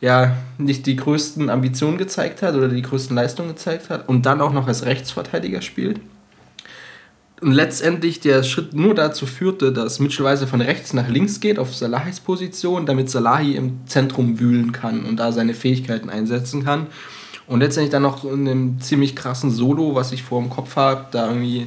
[0.00, 4.40] ja nicht die größten Ambitionen gezeigt hat oder die größten Leistungen gezeigt hat und dann
[4.40, 6.00] auch noch als Rechtsverteidiger spielt
[7.40, 11.58] und letztendlich der Schritt nur dazu führte, dass Mitchell Weiser von rechts nach links geht
[11.58, 16.86] auf Salahis Position, damit Salahi im Zentrum wühlen kann und da seine Fähigkeiten einsetzen kann.
[17.46, 21.06] Und letztendlich dann noch in einem ziemlich krassen Solo, was ich vor dem Kopf habe,
[21.10, 21.66] da irgendwie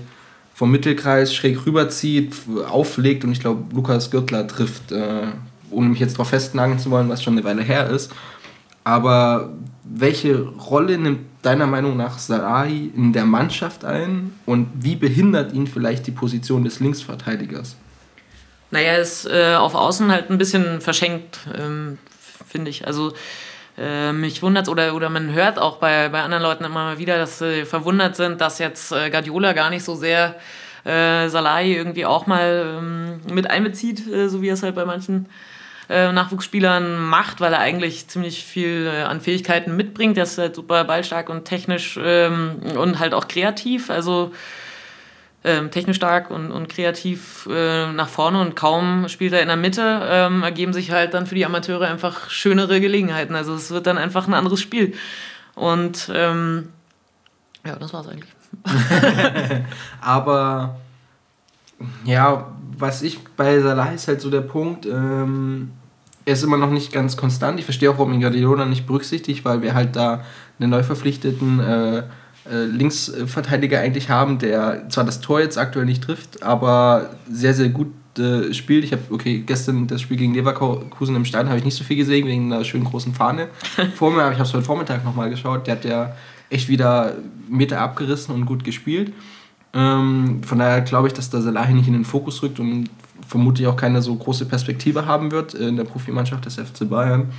[0.56, 2.34] vom Mittelkreis schräg rüberzieht,
[2.68, 5.28] auflegt und ich glaube Lukas Gürtler trifft, äh,
[5.70, 8.12] ohne mich jetzt darauf festnageln zu wollen, was schon eine Weile her ist.
[8.84, 9.54] Aber
[9.90, 15.68] welche Rolle nimmt deiner Meinung nach Sarai in der Mannschaft ein und wie behindert ihn
[15.68, 17.76] vielleicht die Position des Linksverteidigers?
[18.72, 21.98] Naja, er ist äh, auf Außen halt ein bisschen verschenkt, ähm,
[22.46, 22.86] finde ich.
[22.86, 23.14] Also
[23.78, 27.18] äh, mich wundert oder, oder man hört auch bei, bei anderen Leuten immer mal wieder,
[27.18, 30.36] dass sie verwundert sind, dass jetzt äh, Guardiola gar nicht so sehr
[30.84, 35.28] äh, Salai irgendwie auch mal ähm, mit einbezieht, äh, so wie es halt bei manchen
[35.90, 40.18] äh, Nachwuchsspielern macht, weil er eigentlich ziemlich viel äh, an Fähigkeiten mitbringt.
[40.18, 43.90] Er ist halt super ballstark und technisch ähm, und halt auch kreativ.
[43.90, 44.32] Also
[45.44, 49.56] ähm, technisch stark und, und kreativ äh, nach vorne und kaum spielt er in der
[49.56, 53.36] Mitte, ähm, ergeben sich halt dann für die Amateure einfach schönere Gelegenheiten.
[53.36, 54.94] Also es wird dann einfach ein anderes Spiel.
[55.56, 56.70] Und ähm,
[57.66, 58.32] ja, das war's eigentlich.
[60.02, 60.78] Aber
[62.04, 62.48] ja,
[62.78, 65.72] was ich bei Salah ist halt so der Punkt, ähm,
[66.26, 67.58] er ist immer noch nicht ganz konstant.
[67.60, 70.24] Ich verstehe auch, warum ihn Guardiola nicht berücksichtigt, weil wir halt da
[70.60, 76.04] einen neu verpflichteten äh, äh, Linksverteidiger eigentlich haben, der zwar das Tor jetzt aktuell nicht
[76.04, 78.84] trifft, aber sehr, sehr gut äh, spielt.
[78.84, 81.98] Ich habe, okay, gestern das Spiel gegen Leverkusen im Stein habe ich nicht so viel
[81.98, 83.48] gesehen, wegen einer schönen großen Fahne
[83.96, 85.68] vor mir, aber ich habe es heute Vormittag nochmal geschaut.
[85.68, 86.16] Der hat ja
[86.50, 87.16] echt wieder
[87.50, 89.14] Meter abgerissen und gut gespielt.
[89.74, 92.90] Ähm, von daher glaube ich, dass der Salahi nicht in den Fokus rückt und
[93.28, 97.30] vermutlich auch keine so große Perspektive haben wird in der Profimannschaft des FC Bayern.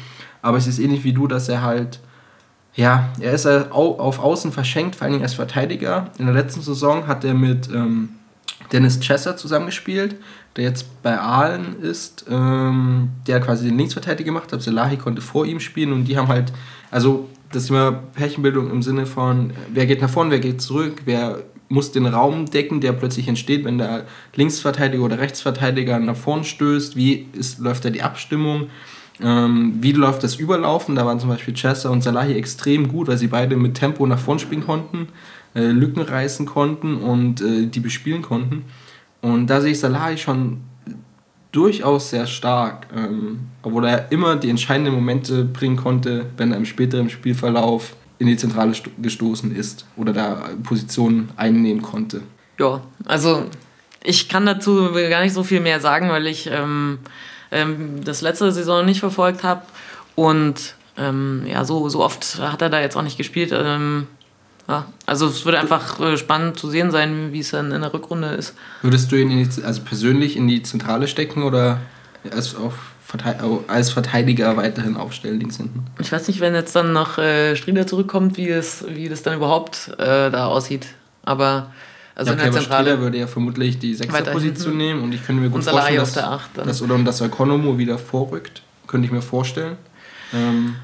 [0.43, 2.01] Aber es ist ähnlich wie du, dass er halt,
[2.75, 6.11] ja, er ist auf Außen verschenkt, vor allem als Verteidiger.
[6.19, 8.11] In der letzten Saison hat er mit ähm,
[8.73, 10.17] Dennis Chesser zusammengespielt,
[10.57, 14.63] der jetzt bei Aalen ist, ähm, der quasi den Linksverteidiger gemacht hat.
[14.63, 16.53] Salahi konnte vor ihm spielen und die haben halt,
[16.91, 21.03] also das ist immer Pärchenbildung im Sinne von, wer geht nach vorne, wer geht zurück,
[21.07, 24.05] wer muss den Raum decken, der plötzlich entsteht, wenn der
[24.35, 26.97] Linksverteidiger oder Rechtsverteidiger nach vorn stößt.
[26.97, 28.69] Wie ist, läuft da die Abstimmung?
[29.21, 30.95] Ähm, wie läuft das Überlaufen?
[30.95, 34.19] Da waren zum Beispiel Chester und Salahi extrem gut, weil sie beide mit Tempo nach
[34.19, 35.09] vorn spielen konnten,
[35.55, 38.65] äh, Lücken reißen konnten und äh, die bespielen konnten.
[39.21, 40.61] Und da sehe ich Salahi schon
[41.53, 46.67] durchaus sehr stark, ähm, obwohl er immer die entscheidenden Momente bringen konnte, wenn er im
[46.67, 52.23] späteren Spielverlauf in die Zentrale gestoßen ist oder da Positionen einnehmen konnte.
[52.59, 53.45] Ja, also
[54.03, 56.99] ich kann dazu gar nicht so viel mehr sagen, weil ich ähm,
[57.51, 59.63] ähm, das letzte Saison nicht verfolgt habe
[60.15, 63.53] und ähm, ja, so, so oft hat er da jetzt auch nicht gespielt.
[63.53, 64.09] Ähm,
[64.69, 67.95] ja, also es wird einfach äh, spannend zu sehen sein, wie es dann in der
[67.95, 68.55] Rückrunde ist.
[68.83, 71.81] Würdest du ihn die, also persönlich in die Zentrale stecken oder
[72.31, 72.75] als auf
[73.69, 75.87] als Verteidiger weiterhin aufstellen, links hinten.
[75.99, 79.35] Ich weiß nicht, wenn jetzt dann noch äh, Strieder zurückkommt, wie das, wie das dann
[79.35, 80.87] überhaupt äh, da aussieht.
[81.25, 81.71] Aber
[82.15, 82.85] Also ja, in der Zentrale.
[82.85, 84.77] Strehler würde ja vermutlich die sechste Position hinten.
[84.77, 86.67] nehmen und ich könnte mir gut vorstellen, dass, der Acht dann.
[86.67, 89.77] dass oder dass Economo wieder vorrückt, könnte ich mir vorstellen.
[90.35, 90.77] Ähm,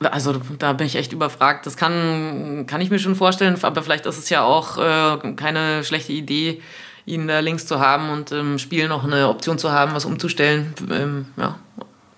[0.00, 1.66] Also da bin ich echt überfragt.
[1.66, 5.84] Das kann, kann ich mir schon vorstellen, aber vielleicht ist es ja auch äh, keine
[5.84, 6.60] schlechte Idee,
[7.06, 10.74] ihn da links zu haben und im Spiel noch eine Option zu haben, was umzustellen.
[10.90, 11.58] Ähm, ja.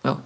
[0.05, 0.19] ja,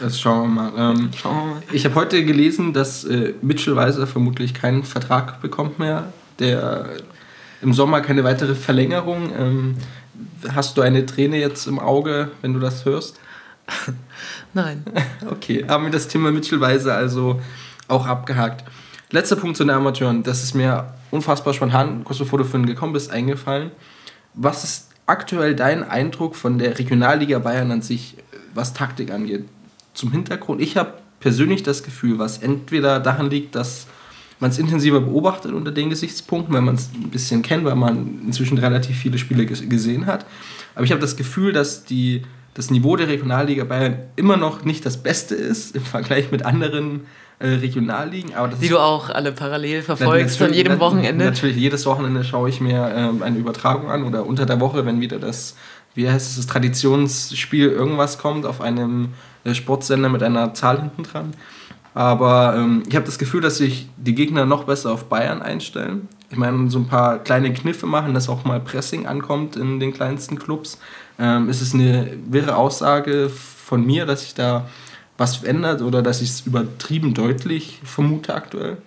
[0.00, 0.72] das schauen wir mal.
[0.76, 1.62] Ähm, schauen wir mal.
[1.72, 6.12] ich habe heute gelesen, dass äh, Mitchell Weiser vermutlich keinen Vertrag bekommt mehr.
[6.38, 6.90] Der
[7.60, 9.32] im Sommer keine weitere Verlängerung.
[9.36, 9.76] Ähm,
[10.54, 13.20] hast du eine Träne jetzt im Auge, wenn du das hörst?
[14.54, 14.84] Nein.
[15.30, 17.40] Okay, haben wir das Thema Mitchell Weiser also
[17.86, 18.64] auch abgehakt.
[19.10, 20.22] Letzter Punkt zu den Amateuren.
[20.22, 23.70] Das ist mir unfassbar spontan, kurz bevor du vorhin gekommen bist, eingefallen.
[24.34, 28.16] Was ist aktuell dein Eindruck von der Regionalliga Bayern an sich,
[28.54, 29.44] was Taktik angeht?
[29.94, 33.86] Zum Hintergrund, ich habe persönlich das Gefühl, was entweder daran liegt, dass
[34.40, 38.20] man es intensiver beobachtet unter den Gesichtspunkten, weil man es ein bisschen kennt, weil man
[38.24, 40.26] inzwischen relativ viele Spiele ges- gesehen hat.
[40.76, 42.22] Aber ich habe das Gefühl, dass die,
[42.54, 47.00] das Niveau der Regionalliga Bayern immer noch nicht das Beste ist im Vergleich mit anderen
[47.00, 47.00] äh,
[47.46, 48.34] Regionalligen.
[48.34, 51.24] Aber das Die du auch alle parallel verfolgst Natürlich- jedem Wochenende.
[51.24, 55.00] Natürlich, jedes Wochenende schaue ich mir ähm, eine Übertragung an oder unter der Woche, wenn
[55.00, 55.54] wieder das,
[55.94, 59.10] wie heißt es, das Traditionsspiel irgendwas kommt auf einem
[59.44, 61.34] äh, Sportsender mit einer Zahl hinten dran.
[61.94, 66.08] Aber ähm, ich habe das Gefühl, dass sich die Gegner noch besser auf Bayern einstellen.
[66.30, 69.92] Ich meine, so ein paar kleine Kniffe machen, dass auch mal Pressing ankommt in den
[69.92, 70.78] kleinsten Clubs.
[71.18, 74.66] Ähm, es ist eine wirre Aussage von mir, dass sich da
[75.18, 78.78] was verändert oder dass ich es übertrieben deutlich vermute aktuell.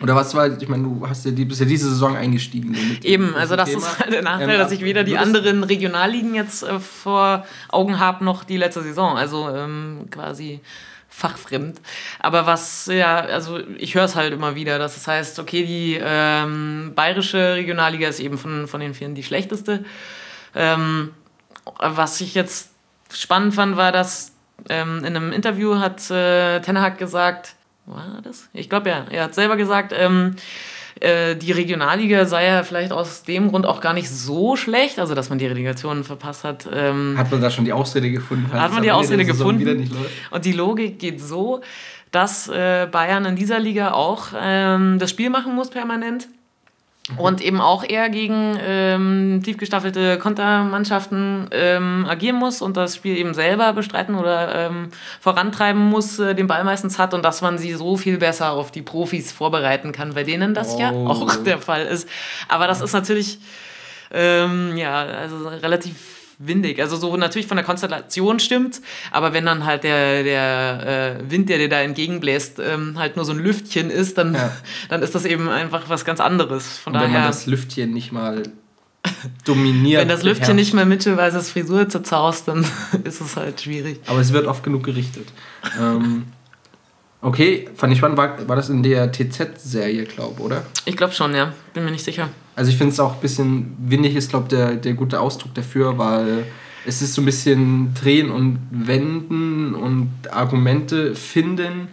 [0.00, 2.76] Oder was war, ich meine, du hast ja die, bist ja diese Saison eingestiegen.
[3.02, 3.80] Eben, also das Thema.
[3.80, 7.98] ist halt der Nachteil, Ähm, dass ich weder die anderen Regionalligen jetzt äh, vor Augen
[7.98, 9.16] habe, noch die letzte Saison.
[9.16, 10.60] Also ähm, quasi
[11.08, 11.80] fachfremd.
[12.20, 15.98] Aber was, ja, also ich höre es halt immer wieder, dass es heißt, okay, die
[16.00, 19.84] ähm, bayerische Regionalliga ist eben von, von den vieren die schlechteste.
[20.54, 21.10] Ähm,
[21.80, 22.70] was ich jetzt
[23.12, 24.32] spannend fand, war, dass
[24.68, 27.54] ähm, in einem Interview hat äh, Ten Hag gesagt,
[27.86, 28.48] war das?
[28.52, 30.36] Ich glaube ja, er hat selber gesagt, ähm,
[31.00, 35.14] äh, die Regionalliga sei ja vielleicht aus dem Grund auch gar nicht so schlecht, also
[35.14, 36.68] dass man die Relegation verpasst hat.
[36.72, 38.52] Ähm, Hat man da schon die Ausrede gefunden?
[38.52, 39.80] Hat man die Ausrede gefunden?
[39.80, 39.92] Nicht
[40.30, 41.60] und die Logik geht so,
[42.10, 46.28] dass äh, Bayern in dieser Liga auch ähm, das Spiel machen muss permanent.
[47.16, 53.16] Und eben auch eher gegen ähm, tief gestaffelte Kontermannschaften ähm, agieren muss und das Spiel
[53.16, 54.90] eben selber bestreiten oder ähm,
[55.20, 58.70] vorantreiben muss, äh, den Ball meistens hat und dass man sie so viel besser auf
[58.70, 61.08] die Profis vorbereiten kann, bei denen das ja Oh.
[61.08, 62.08] auch der Fall ist.
[62.48, 63.38] Aber das ist natürlich
[64.10, 65.94] ähm, ja, also relativ
[66.38, 66.80] windig.
[66.80, 71.48] Also so natürlich von der Konstellation stimmt, aber wenn dann halt der, der äh, Wind,
[71.48, 74.52] der dir da entgegenbläst, ähm, halt nur so ein Lüftchen ist, dann, Ja.
[74.88, 76.78] dann ist das eben einfach was ganz anderes.
[76.78, 78.42] Von Und wenn man daher, das Lüftchen nicht mal
[79.44, 80.00] dominiert.
[80.00, 82.64] wenn das Lüftchen nicht mehr Mittelweises Frisur zerzaust, dann
[83.04, 84.00] ist es halt schwierig.
[84.06, 85.28] Aber es wird oft genug gerichtet.
[85.80, 86.24] ähm,
[87.20, 88.18] okay, fand ich spannend.
[88.18, 90.64] War, war das in der TZ-Serie, glaube oder?
[90.84, 91.52] Ich glaube schon, ja.
[91.74, 92.28] Bin mir nicht sicher.
[92.56, 95.98] Also ich finde es auch ein bisschen windig, ist glaube der, der gute Ausdruck dafür,
[95.98, 96.44] weil
[96.86, 101.88] es ist so ein bisschen drehen und wenden und Argumente finden.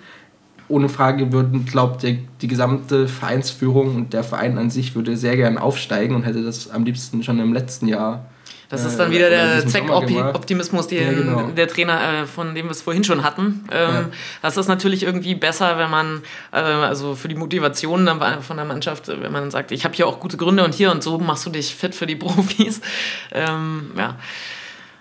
[0.67, 5.35] Ohne Frage würden, glaubt der die gesamte Vereinsführung und der Verein an sich würde sehr
[5.35, 8.25] gern aufsteigen und hätte das am liebsten schon im letzten Jahr.
[8.69, 9.65] Das äh, ist dann wieder der.
[9.67, 11.47] Zweckoptimismus, Ja, genau.
[11.47, 13.67] der Trainer, äh, von dem wir es vorhin schon hatten.
[13.71, 14.05] Ähm, Ja.
[14.41, 18.07] Das ist natürlich irgendwie besser, wenn man, äh, also für die Motivation
[18.41, 21.03] von der Mannschaft, wenn man sagt, ich habe hier auch gute Gründe und hier und
[21.03, 22.81] so machst du dich fit für die Profis.
[23.31, 24.15] Ähm, ja.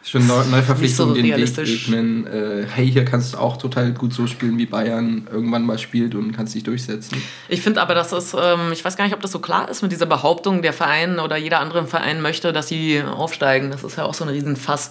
[0.06, 1.88] Schon neu, Neuverpflichtung so den Weg realistisch.
[1.88, 2.26] ebnen.
[2.26, 6.14] Äh, hey, hier kannst du auch total gut so spielen, wie Bayern irgendwann mal spielt
[6.14, 7.22] und kannst dich durchsetzen.
[7.48, 9.82] Ich finde aber, dass es, ähm, ich weiß gar nicht, ob das so klar ist
[9.82, 13.70] mit dieser Behauptung, der Verein oder jeder andere Verein möchte, dass sie aufsteigen.
[13.70, 14.90] Das ist ja auch so ein Riesenfass.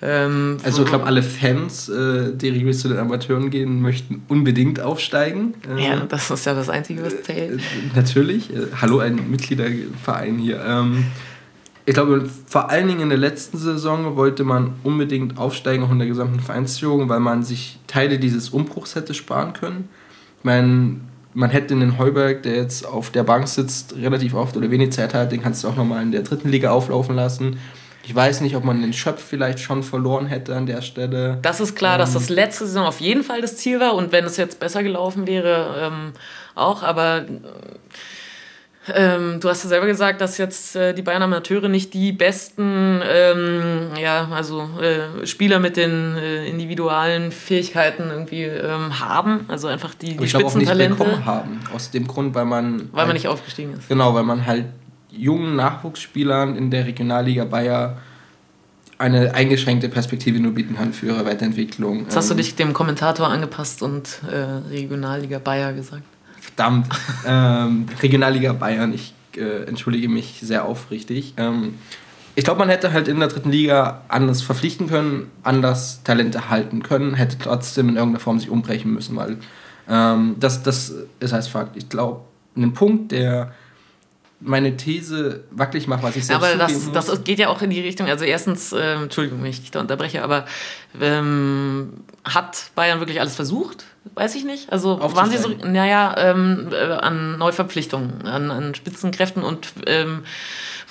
[0.00, 4.80] Ähm, Also ich glaube, alle Fans, äh, die regelmäßig zu den Amateuren gehen, möchten unbedingt
[4.80, 5.54] aufsteigen.
[5.76, 7.60] Äh, ja, das ist ja das Einzige, was äh, zählt.
[7.96, 8.50] natürlich.
[8.54, 10.64] Äh, hallo, ein Mitgliederverein hier.
[10.64, 11.06] Ähm,
[11.88, 15.98] ich glaube, vor allen Dingen in der letzten Saison wollte man unbedingt aufsteigen, auch in
[15.98, 19.88] der gesamten Vereinsführung, weil man sich Teile dieses Umbruchs hätte sparen können.
[20.38, 20.96] Ich meine,
[21.32, 25.14] man hätte den Heuberg, der jetzt auf der Bank sitzt, relativ oft oder wenig Zeit
[25.14, 27.58] hat, den kannst du auch nochmal in der dritten Liga auflaufen lassen.
[28.04, 31.38] Ich weiß nicht, ob man den Schöpf vielleicht schon verloren hätte an der Stelle.
[31.40, 32.20] Das ist klar, dass Ähm.
[32.20, 35.26] das letzte Saison auf jeden Fall das Ziel war und wenn es jetzt besser gelaufen
[35.26, 36.12] wäre, ähm,
[36.54, 36.82] auch.
[36.82, 37.24] Aber
[38.94, 43.00] ähm, du hast ja selber gesagt, dass jetzt äh, die Bayern Amateure nicht die besten
[43.04, 49.44] ähm, ja, also, äh, Spieler mit den äh, individualen Fähigkeiten irgendwie ähm, haben.
[49.48, 51.60] Also einfach die, die ich glaube auch nicht Spitzentalente, bekommen haben.
[51.74, 52.78] Aus dem Grund, weil man.
[52.78, 53.88] weil man halt- nicht aufgestiegen ist.
[53.88, 54.66] Genau, weil man halt
[55.10, 57.98] jungen Nachwuchsspielern in der Regionalliga Bayer
[58.98, 62.00] eine eingeschränkte Perspektive nur bieten kann für ihre Weiterentwicklung.
[62.00, 66.02] Jetzt hast du ähm, dich dem Kommentator angepasst und äh, Regionalliga Bayer gesagt.
[66.58, 66.88] Verdammt.
[67.24, 71.34] ähm, Regionalliga Bayern, ich äh, entschuldige mich sehr aufrichtig.
[71.36, 71.74] Ähm,
[72.34, 76.82] ich glaube, man hätte halt in der dritten Liga anders verpflichten können, anders Talente halten
[76.82, 79.38] können, hätte trotzdem in irgendeiner Form sich umbrechen müssen, weil
[79.88, 81.76] ähm, das, das ist als Fakt.
[81.76, 82.22] Ich glaube,
[82.56, 83.52] ein Punkt, der
[84.40, 87.80] meine These wackelig macht, was ich selbst Aber das, das geht ja auch in die
[87.80, 90.44] Richtung, also erstens, äh, Entschuldigung, wenn ich dich da unterbreche, aber
[91.00, 91.92] ähm,
[92.24, 93.84] hat Bayern wirklich alles versucht?
[94.14, 94.72] Weiß ich nicht.
[94.72, 100.24] Also waren sie so, naja, ähm, äh, an Neuverpflichtungen, an, an Spitzenkräften und ähm,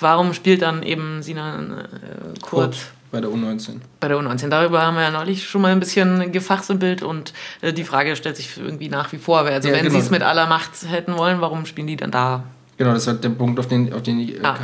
[0.00, 2.76] warum spielt dann eben Sinan äh, Kurt, Kurt
[3.10, 3.76] bei der U19.
[4.00, 4.48] Bei der U19.
[4.48, 8.36] Darüber haben wir ja neulich schon mal ein bisschen gefachsimpelt und äh, die Frage stellt
[8.36, 9.40] sich irgendwie nach wie vor.
[9.40, 9.94] Also ja, wenn genau.
[9.94, 12.44] sie es mit aller Macht hätten wollen, warum spielen die dann da?
[12.76, 14.56] Genau, das ist halt der Punkt, auf den, auf den ich äh, ah,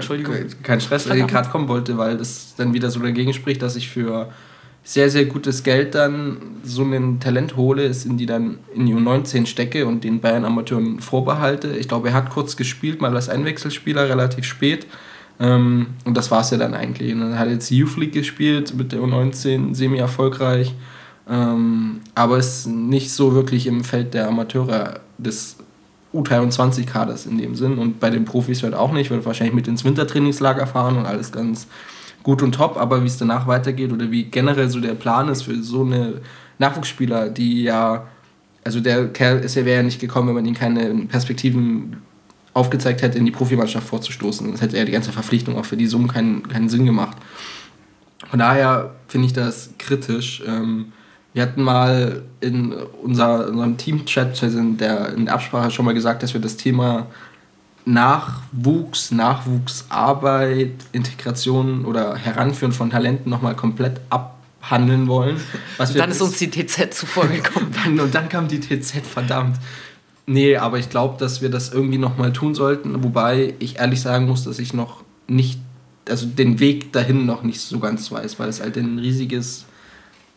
[0.63, 4.31] kein Stress gerade kommen wollte, weil das dann wieder so dagegen spricht, dass ich für
[4.87, 8.95] sehr, sehr gutes Geld dann so ein Talent hole, es in die dann in die
[8.95, 11.75] U19 stecke und den Bayern Amateuren vorbehalte.
[11.77, 14.87] Ich glaube, er hat kurz gespielt, mal als Einwechselspieler, relativ spät.
[15.41, 17.15] Ähm, und das war es ja dann eigentlich.
[17.15, 20.75] Und er hat jetzt Youth League gespielt mit der U19, semi-erfolgreich.
[21.31, 25.57] Ähm, aber ist nicht so wirklich im Feld der Amateure des
[26.13, 27.79] U23-Kaders in dem Sinn.
[27.79, 31.33] Und bei den Profis halt auch nicht, wird wahrscheinlich mit ins Wintertrainingslager fahren und alles
[31.33, 31.67] ganz
[32.25, 32.77] gut und top.
[32.77, 36.21] Aber wie es danach weitergeht oder wie generell so der Plan ist für so eine
[36.59, 38.09] Nachwuchsspieler, die ja,
[38.65, 41.99] also der Kerl ist ja, wäre ja nicht gekommen, wenn man ihm keine Perspektiven
[42.53, 44.51] aufgezeigt hätte, in die Profimannschaft vorzustoßen.
[44.53, 47.17] Das hätte ja die ganze Verpflichtung auch für die Summen keinen, keinen Sinn gemacht.
[48.31, 50.43] Von daher finde ich das kritisch.
[50.47, 50.93] Ähm,
[51.35, 52.73] wir hatten mal in
[53.03, 56.57] unser, unserem Team-Chat also in der, in der Absprache schon mal gesagt, dass wir das
[56.57, 57.09] Thema
[57.85, 65.37] Nachwuchs, Nachwuchsarbeit, Integration oder Heranführen von Talenten nochmal komplett abhandeln wollen.
[65.79, 67.73] und dann ist uns die TZ zuvor gekommen.
[68.01, 69.59] und dann kam die TZ, verdammt.
[70.27, 73.05] Nee, aber ich glaube, dass wir das irgendwie nochmal tun sollten.
[73.05, 75.61] Wobei ich ehrlich sagen muss, dass ich noch nicht,
[76.09, 79.67] also den Weg dahin noch nicht so ganz weiß, weil es halt ein riesiges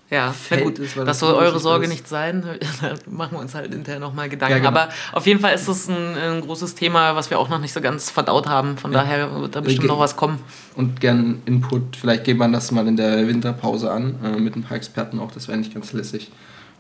[0.10, 0.96] ja, Feld gut, ist.
[0.96, 1.92] das, das soll eure Sorge ist.
[1.92, 2.44] nicht sein.
[2.82, 4.52] Da machen wir uns halt hinterher nochmal Gedanken.
[4.52, 4.70] Ja, genau.
[4.70, 7.74] Aber auf jeden Fall ist es ein, ein, großes Thema, was wir auch noch nicht
[7.74, 8.78] so ganz verdaut haben.
[8.78, 9.00] Von ja.
[9.00, 10.40] daher wird da bestimmt noch was kommen.
[10.76, 11.98] Und gern Input.
[11.98, 15.32] Vielleicht geht man das mal in der Winterpause an, äh, mit ein paar Experten auch.
[15.32, 16.32] Das wäre nicht ganz lässig.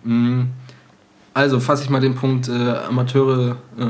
[0.03, 0.51] Mhm.
[1.33, 3.83] Also fasse ich mal den Punkt äh, Amateure äh,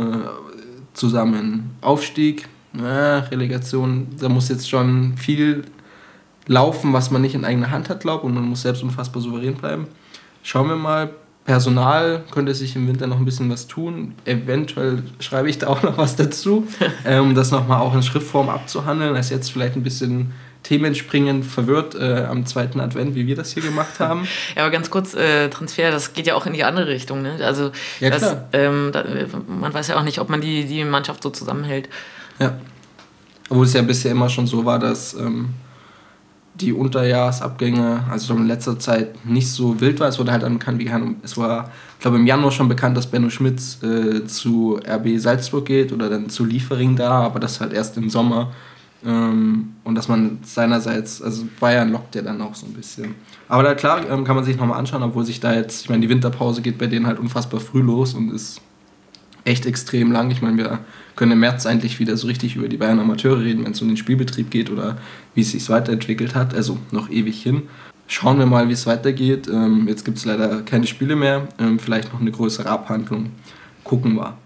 [0.94, 1.76] zusammen.
[1.82, 5.64] Aufstieg, äh, Relegation, da muss jetzt schon viel
[6.48, 9.56] laufen, was man nicht in eigener Hand hat, glaube und man muss selbst unfassbar souverän
[9.56, 9.88] bleiben.
[10.44, 11.10] Schauen wir mal.
[11.46, 14.16] Personal könnte sich im Winter noch ein bisschen was tun.
[14.26, 16.68] Eventuell schreibe ich da auch noch was dazu,
[17.06, 19.14] äh, um das nochmal auch in Schriftform abzuhandeln.
[19.14, 20.34] Das ist jetzt vielleicht ein bisschen
[20.64, 24.28] themenspringend verwirrt äh, am zweiten Advent, wie wir das hier gemacht haben.
[24.58, 27.22] ja, aber ganz kurz, äh, Transfer, das geht ja auch in die andere Richtung.
[27.22, 27.38] Ne?
[27.42, 27.72] Also
[28.02, 29.06] ja, das, ähm, da,
[29.48, 31.88] man weiß ja auch nicht, ob man die, die Mannschaft so zusammenhält.
[32.40, 32.58] Ja.
[33.50, 35.54] Obwohl es ja bisher immer schon so war, dass ähm,
[36.60, 40.08] die Unterjahresabgänge, also in letzter Zeit nicht so wild war.
[40.08, 40.90] Es wurde halt dann bekannt, wie
[41.24, 45.66] es war, ich glaube im Januar schon bekannt, dass Benno Schmitz äh, zu RB Salzburg
[45.66, 48.52] geht oder dann zu Liefering da, aber das halt erst im Sommer.
[49.06, 53.16] Ähm, und dass man seinerseits, also Bayern lockt ja dann auch so ein bisschen.
[53.48, 56.02] Aber da klar ähm, kann man sich nochmal anschauen, obwohl sich da jetzt, ich meine,
[56.02, 58.62] die Winterpause geht bei denen halt unfassbar früh los und ist
[59.46, 60.32] echt extrem lang.
[60.32, 60.80] Ich meine, wir
[61.18, 63.90] können im März eigentlich wieder so richtig über die Bayern Amateure reden, wenn es um
[63.90, 64.98] den Spielbetrieb geht oder
[65.36, 66.54] wie es sich weiterentwickelt hat.
[66.54, 67.64] Also noch ewig hin.
[68.08, 69.50] Schauen wir mal, wie es weitergeht.
[69.50, 71.50] Ähm, jetzt gibt es leider keine Spiele mehr.
[71.80, 73.32] vielleicht noch eine größere Abhandlung.
[73.84, 74.38] Gucken wir.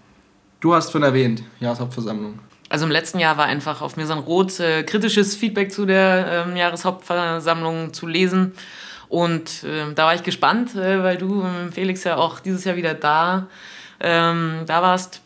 [0.60, 2.38] Du hast schon erwähnt, Jahreshauptversammlung.
[2.68, 6.56] Also im letzten Jahr war einfach auf Mirsan Roth äh, kritisches Feedback zu der ähm,
[6.56, 8.52] Jahreshauptversammlung zu lesen.
[9.08, 12.76] Und äh, da war ich gespannt, äh, weil du mit Felix ja auch dieses Jahr
[12.76, 13.48] wieder da,
[14.00, 15.21] ähm, da warst,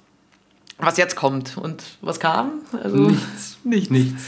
[0.79, 1.57] was jetzt kommt.
[1.57, 2.53] Und was kam?
[2.83, 3.59] Also, nichts.
[3.65, 3.91] Nichts.
[3.91, 4.25] Nichts.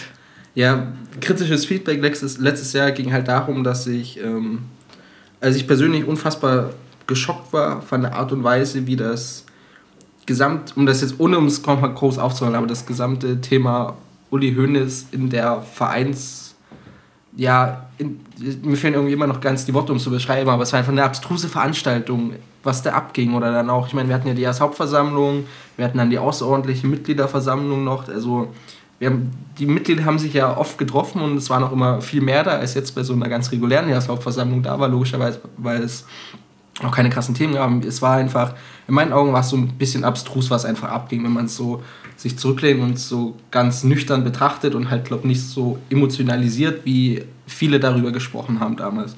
[0.54, 0.88] Ja,
[1.20, 4.62] kritisches Feedback letztes, letztes Jahr ging halt darum, dass ich, ähm,
[5.40, 6.70] also ich persönlich unfassbar
[7.06, 9.44] geschockt war von der Art und Weise, wie das
[10.26, 13.96] gesamt, um das jetzt ohne um es groß aufzuholen, aber das gesamte Thema
[14.30, 16.47] Uli Hoeneß in der Vereins,
[17.38, 18.20] ja, in,
[18.62, 20.80] mir fehlen irgendwie immer noch ganz die Worte, um es zu beschreiben, aber es war
[20.80, 22.32] einfach eine abstruse Veranstaltung,
[22.64, 25.98] was da abging oder dann auch, ich meine, wir hatten ja die Jahreshauptversammlung, wir hatten
[25.98, 28.52] dann die außerordentliche Mitgliederversammlung noch, also
[28.98, 32.20] wir haben, die Mitglieder haben sich ja oft getroffen und es war noch immer viel
[32.20, 36.06] mehr da, als jetzt bei so einer ganz regulären Jahreshauptversammlung da war, logischerweise, weil es
[36.82, 37.82] auch keine krassen Themen haben.
[37.82, 38.54] Es war einfach,
[38.86, 41.56] in meinen Augen war es so ein bisschen abstrus, was einfach abging, wenn man es
[41.56, 41.82] so
[42.16, 47.80] sich zurücklehnt und so ganz nüchtern betrachtet und halt, glaube nicht so emotionalisiert, wie viele
[47.80, 49.14] darüber gesprochen haben damals.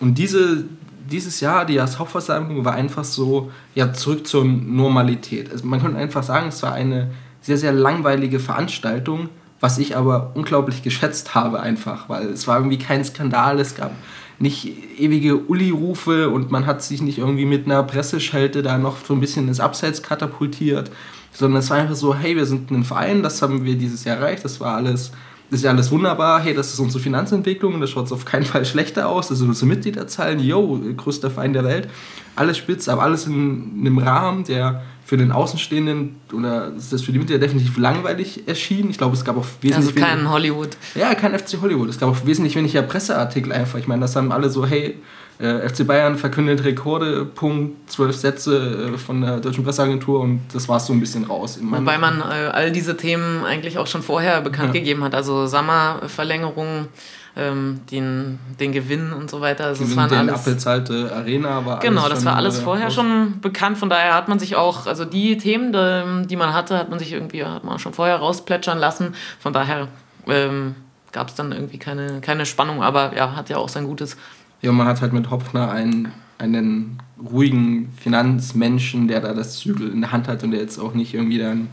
[0.00, 0.64] Und diese,
[1.10, 5.50] dieses Jahr, die Jahreshauptversammlung, war einfach so, ja, zurück zur Normalität.
[5.50, 9.28] Also man könnte einfach sagen, es war eine sehr, sehr langweilige Veranstaltung,
[9.60, 13.92] was ich aber unglaublich geschätzt habe einfach, weil es war irgendwie kein Skandal, es gab
[14.38, 19.14] nicht ewige Uli-Rufe und man hat sich nicht irgendwie mit einer Presseschelte da noch so
[19.14, 20.90] ein bisschen ins Abseits katapultiert,
[21.32, 24.16] sondern es war einfach so, hey, wir sind ein Verein, das haben wir dieses Jahr
[24.16, 25.12] erreicht, das war alles,
[25.50, 28.64] das ist ja alles wunderbar, hey, das ist unsere Finanzentwicklung, das schaut auf keinen Fall
[28.66, 31.88] schlechter aus, das sind unsere Mitgliederzahlen, yo, größter Verein der Welt,
[32.34, 37.18] alles spitz, aber alles in einem Rahmen, der für den Außenstehenden oder das für die
[37.18, 38.90] Mitglieder definitiv langweilig erschien.
[38.90, 39.96] Ich glaube, es gab auch wesentlich.
[39.96, 40.70] Also kein Hollywood.
[40.96, 41.88] Ja, kein FC Hollywood.
[41.88, 43.78] Es gab auch wesentlich weniger Presseartikel einfach.
[43.78, 44.96] Ich meine, das haben alle so, hey,
[45.38, 50.68] äh, FC Bayern verkündet Rekorde, Punkt, zwölf Sätze äh, von der deutschen Presseagentur und das
[50.68, 51.56] war es so ein bisschen raus.
[51.62, 54.80] Wobei man äh, all diese Themen eigentlich auch schon vorher bekannt ja.
[54.80, 55.14] gegeben hat.
[55.14, 56.88] Also Sommerverlängerung
[57.36, 59.66] ähm, den, den Gewinn und so weiter.
[59.66, 63.76] Also Gewinn, waren den alles, abbezahlte Arena war Genau, das war alles vorher schon bekannt.
[63.76, 66.98] Von daher hat man sich auch, also die Themen, die, die man hatte, hat man
[66.98, 69.14] sich irgendwie hat man schon vorher rausplätschern lassen.
[69.38, 69.88] Von daher
[70.26, 70.76] ähm,
[71.12, 74.16] gab es dann irgendwie keine, keine Spannung, aber ja, hat ja auch sein Gutes.
[74.62, 80.00] Ja, man hat halt mit Hopfner einen, einen ruhigen Finanzmenschen, der da das Zügel in
[80.00, 81.68] der Hand hat und der jetzt auch nicht irgendwie dann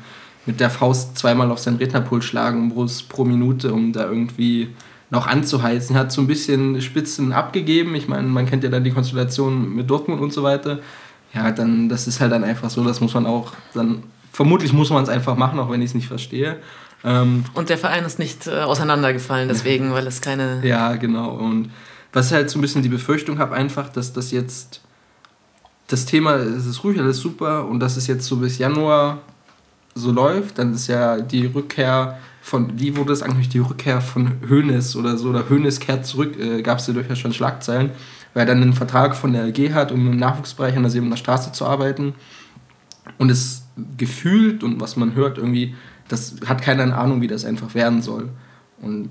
[0.46, 4.70] mit der Faust zweimal auf seinen Rednerpult schlagen muss pro Minute, um da irgendwie
[5.14, 5.96] noch anzuheizen.
[5.96, 7.94] Er hat so ein bisschen Spitzen abgegeben.
[7.94, 10.80] Ich meine, man kennt ja dann die Konstellation mit Dortmund und so weiter.
[11.36, 14.02] Ja, dann, das ist halt dann einfach so, das muss man auch dann,
[14.32, 16.58] vermutlich muss man es einfach machen, auch wenn ich es nicht verstehe.
[17.04, 20.66] Ähm, und der Verein ist nicht äh, auseinandergefallen, deswegen, weil es keine.
[20.66, 21.30] Ja, genau.
[21.30, 21.70] Und
[22.12, 24.82] was halt so ein bisschen die Befürchtung habe, einfach, dass das jetzt
[25.88, 29.20] das Thema, es ist ruhig, alles super und dass es jetzt so bis Januar
[29.94, 34.34] so läuft, dann ist ja die Rückkehr von, wie wurde es eigentlich die Rückkehr von
[34.50, 37.92] Hoeneß oder so, oder Hoeneß kehrt zurück, äh, gab es ja durchaus schon Schlagzeilen,
[38.34, 41.16] weil er dann einen Vertrag von der LG hat, um im Nachwuchsbereich an der Sebener
[41.16, 42.16] Straße zu arbeiten.
[43.18, 43.64] Und es
[43.98, 45.74] gefühlt und was man hört irgendwie,
[46.10, 48.28] das hat keiner eine Ahnung, wie das einfach werden soll.
[48.82, 49.08] Und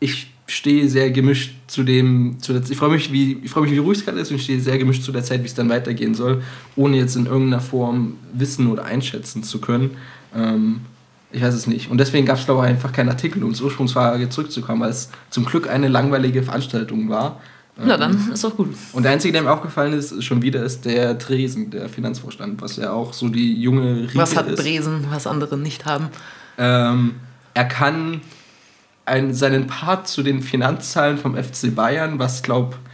[0.00, 3.72] ich stehe sehr gemischt zu dem, zu der, ich freue mich, wie, ich freue mich,
[3.72, 5.54] wie ruhig es gerade ist und ich stehe sehr gemischt zu der Zeit, wie es
[5.54, 6.42] dann weitergehen soll,
[6.74, 9.92] ohne jetzt in irgendeiner Form wissen oder einschätzen zu können.
[10.34, 10.80] Ähm,
[11.32, 11.90] ich weiß es nicht.
[11.90, 15.10] Und deswegen gab es, glaube ich, einfach keinen Artikel, um zur Ursprungsfrage zurückzukommen, weil es
[15.30, 17.40] zum Glück eine langweilige Veranstaltung war.
[17.76, 18.68] Na, dann ähm, ist auch gut.
[18.92, 22.76] Und der einzige, der mir aufgefallen ist, schon wieder ist der Dresen, der Finanzvorstand, was
[22.76, 24.62] ja auch so die junge Riege Was hat ist.
[24.62, 26.08] Dresen, was andere nicht haben?
[26.58, 27.14] Ähm,
[27.54, 28.20] er kann
[29.06, 32.91] einen, seinen Part zu den Finanzzahlen vom FC Bayern, was, glaube ich,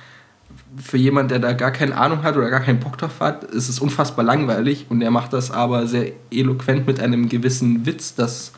[0.82, 3.68] für jemand, der da gar keine Ahnung hat oder gar keinen Bock drauf hat, ist
[3.68, 8.52] es unfassbar langweilig und er macht das aber sehr eloquent mit einem gewissen Witz, dass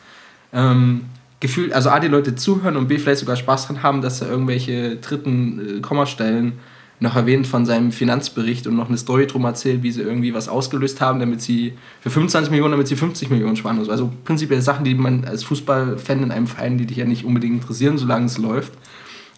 [0.53, 1.05] ähm,
[1.39, 4.29] gefühlt, also A, die Leute zuhören und B, vielleicht sogar Spaß dran haben, dass er
[4.29, 6.53] irgendwelche dritten äh, Kommastellen
[7.01, 10.47] noch erwähnt von seinem Finanzbericht und noch eine Story drum erzählt, wie sie irgendwie was
[10.47, 13.79] ausgelöst haben, damit sie für 25 Millionen, damit sie 50 Millionen sparen.
[13.89, 17.61] Also prinzipiell Sachen, die man als Fußballfan in einem Verein, die dich ja nicht unbedingt
[17.61, 18.73] interessieren, solange es läuft.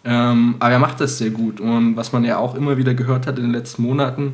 [0.06, 1.60] Ähm, aber er macht das sehr gut.
[1.60, 4.34] Und was man ja auch immer wieder gehört hat in den letzten Monaten,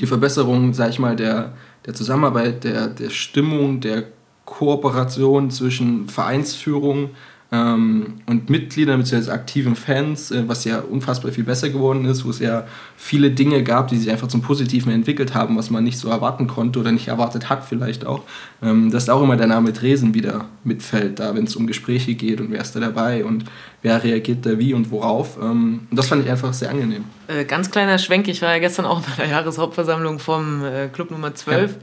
[0.00, 1.52] die Verbesserung, sag ich mal, der,
[1.86, 4.04] der Zusammenarbeit, der, der Stimmung, der
[4.44, 7.10] Kooperation zwischen Vereinsführung
[7.52, 9.30] ähm, und Mitgliedern bzw.
[9.30, 12.64] aktiven Fans, äh, was ja unfassbar viel besser geworden ist, wo es ja
[12.96, 16.46] viele Dinge gab, die sich einfach zum Positiven entwickelt haben, was man nicht so erwarten
[16.46, 18.22] konnte oder nicht erwartet hat vielleicht auch.
[18.62, 22.40] Ähm, dass auch immer der Name Dresen wieder mitfällt, da wenn es um Gespräche geht
[22.40, 23.44] und wer ist da dabei und
[23.82, 25.36] wer reagiert da wie und worauf.
[25.40, 27.04] Ähm, und das fand ich einfach sehr angenehm.
[27.26, 31.10] Äh, ganz kleiner Schwenk, ich war ja gestern auch bei der Jahreshauptversammlung vom äh, Club
[31.10, 31.76] Nummer 12, ja.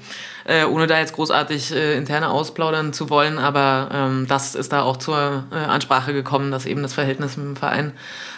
[0.48, 4.82] Äh, ohne da jetzt großartig äh, interne ausplaudern zu wollen, aber ähm, das ist da
[4.82, 7.92] auch zur äh, Ansprache gekommen, dass eben das Verhältnis mit dem Verein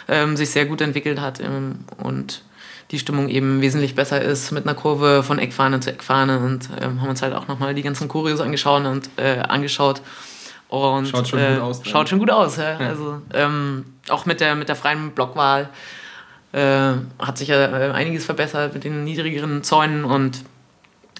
[0.08, 2.42] ähm, sich sehr gut entwickelt hat ähm, und
[2.90, 7.00] die Stimmung eben wesentlich besser ist mit einer Kurve von Eckfahne zu Eckfahne und ähm,
[7.00, 10.02] haben uns halt auch nochmal die ganzen Choreos angeschaut und äh, angeschaut
[10.68, 11.80] und, schaut schon äh, gut aus.
[11.84, 12.80] Schaut schon gut aus, ja.
[12.80, 12.88] ja.
[12.88, 15.68] Also ähm, auch mit der, mit der freien Blockwahl
[16.52, 20.44] äh, hat sich ja äh, einiges verbessert mit den niedrigeren Zäunen und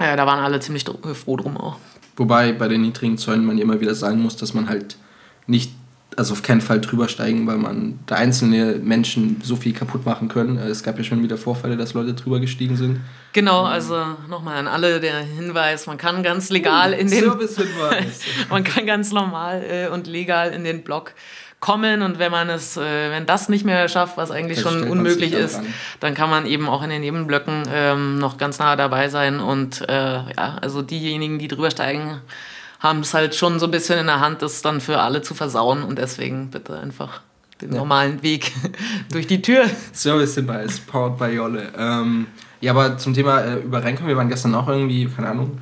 [0.07, 1.77] ja, da waren alle ziemlich froh drum auch.
[2.17, 4.97] Wobei bei den niedrigen Zäunen man immer wieder sagen muss, dass man halt
[5.47, 5.73] nicht
[6.17, 10.29] also auf keinen Fall drüber steigen, weil man da einzelne Menschen so viel kaputt machen
[10.29, 10.59] können.
[10.59, 13.01] Es gab ja schon wieder Vorfälle, dass Leute drüber gestiegen sind.
[13.33, 13.97] Genau, also
[14.29, 18.23] nochmal an alle der Hinweis, man kann ganz legal uh, in den Servicehinweis.
[18.51, 21.15] man kann ganz normal äh, und legal in den Blog
[21.61, 24.85] kommen und wenn man es, äh, wenn das nicht mehr schafft, was eigentlich Das schon
[24.85, 25.67] unmöglich ist, ran.
[26.01, 29.83] dann kann man eben auch in den Nebenblöcken ähm, noch ganz nah dabei sein und
[29.89, 32.23] äh, ja, also diejenigen, die drüber steigen,
[32.81, 35.35] haben es halt schon so ein bisschen in der Hand, das dann für alle zu
[35.35, 37.21] versauen und deswegen bitte einfach
[37.61, 38.53] den normalen Weg
[39.13, 39.65] durch die Tür.
[39.93, 41.69] Service Device, powered by Jolle.
[41.77, 42.27] Ähm,
[42.63, 45.61] ja, aber zum Thema äh, über Reinkommen, wir waren gestern auch irgendwie, keine Ahnung,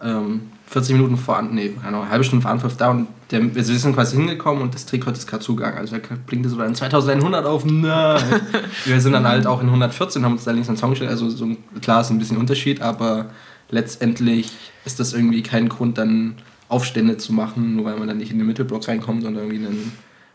[0.00, 3.94] ähm, 40 Minuten vor, nee, eine halbe Stunde vor Anpfiff da und der, wir sind
[3.94, 5.78] quasi hingekommen und das Trikot ist gerade zugegangen.
[5.78, 8.22] Also da blinkte so dann 2100 auf, nein.
[8.84, 11.28] wir sind dann halt auch in 114, haben uns da links einen Song gestellt, also
[11.28, 11.48] so
[11.82, 13.26] klar ist ein bisschen Unterschied, aber
[13.68, 14.52] letztendlich
[14.84, 16.36] ist das irgendwie kein Grund dann
[16.68, 19.92] Aufstände zu machen, nur weil man dann nicht in den Mittelblock reinkommt, sondern irgendwie einen,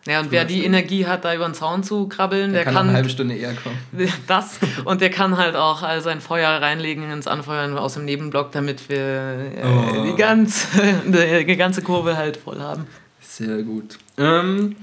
[0.08, 2.88] Ja, und wer die Energie hat, da über den Zaun zu krabbeln, der, kann, kann,
[2.90, 3.78] eine halbe Stunde eher kommen.
[4.28, 8.52] das und der kann halt auch all sein Feuer reinlegen ins Anfeuern aus dem Nebenblock,
[8.52, 10.04] damit wir äh, Oh.
[10.06, 10.68] die, ganze,
[11.48, 12.86] die ganze Kurve halt voll haben.
[13.20, 13.98] Sehr gut.
[14.18, 14.76] Ähm,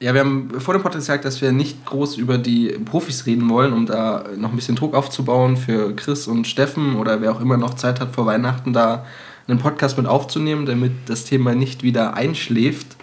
[0.00, 3.48] ja, wir haben vor dem Podcast gesagt, dass wir nicht groß über die Profis reden
[3.50, 7.40] wollen, um da noch ein bisschen Druck aufzubauen für Chris und Steffen oder wer auch
[7.40, 9.04] immer noch Zeit hat vor Weihnachten, da
[9.48, 12.95] einen Podcast mit aufzunehmen, damit das Thema nicht wieder einschläft,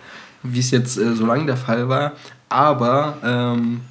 [0.44, 2.14] wie es jetzt äh, so lange der Fall war.
[2.50, 3.82] Aber ähm,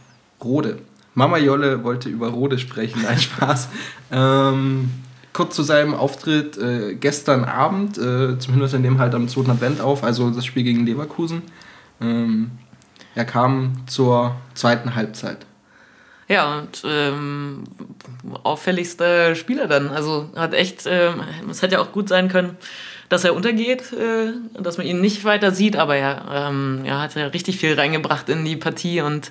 [0.43, 0.79] Rode.
[1.15, 3.69] Mama Jolle wollte über Rode sprechen, ein Spaß.
[4.11, 4.91] Ähm,
[5.33, 9.51] kurz zu seinem Auftritt äh, gestern Abend, äh, zumindest in dem halt am 2.
[9.51, 11.43] Advent auf, also das Spiel gegen Leverkusen.
[12.01, 12.51] Ähm,
[13.15, 15.47] er kam zur zweiten Halbzeit.
[16.29, 17.65] Ja, und ähm,
[18.43, 19.89] auffälligster Spieler dann.
[19.89, 22.57] Also hat echt, ähm, es hätte ja auch gut sein können,
[23.13, 27.15] dass er untergeht, äh, dass man ihn nicht weiter sieht, aber er, ähm, er hat
[27.15, 29.31] ja richtig viel reingebracht in die Partie und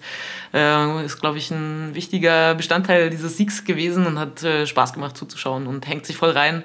[0.54, 5.18] äh, ist, glaube ich, ein wichtiger Bestandteil dieses Siegs gewesen und hat äh, Spaß gemacht
[5.18, 6.64] zuzuschauen und hängt sich voll rein.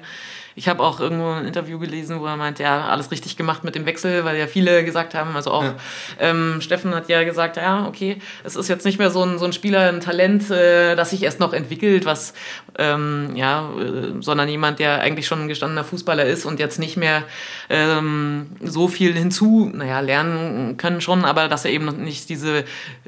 [0.59, 3.75] Ich habe auch irgendwo ein Interview gelesen, wo er meint, ja, alles richtig gemacht mit
[3.75, 5.75] dem Wechsel, weil ja viele gesagt haben, also auch Ja.
[6.19, 9.45] ähm, Steffen hat ja gesagt, ja, okay, es ist jetzt nicht mehr so ein, so
[9.45, 12.33] ein Spieler, ein Talent, äh, das sich erst noch entwickelt, was,
[12.79, 16.97] ähm, ja, äh, sondern jemand, der eigentlich schon ein gestandener Fußballer ist und jetzt nicht
[16.97, 17.21] mehr
[17.69, 22.63] ähm, so viel hinzu, naja, lernen können schon, aber dass er eben noch nicht diese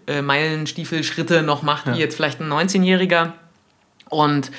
[0.06, 1.95] äh, Meilenstiefel-Schritte noch macht, Ja.
[1.95, 3.32] wie jetzt vielleicht ein 19-Jähriger.
[4.10, 4.51] Und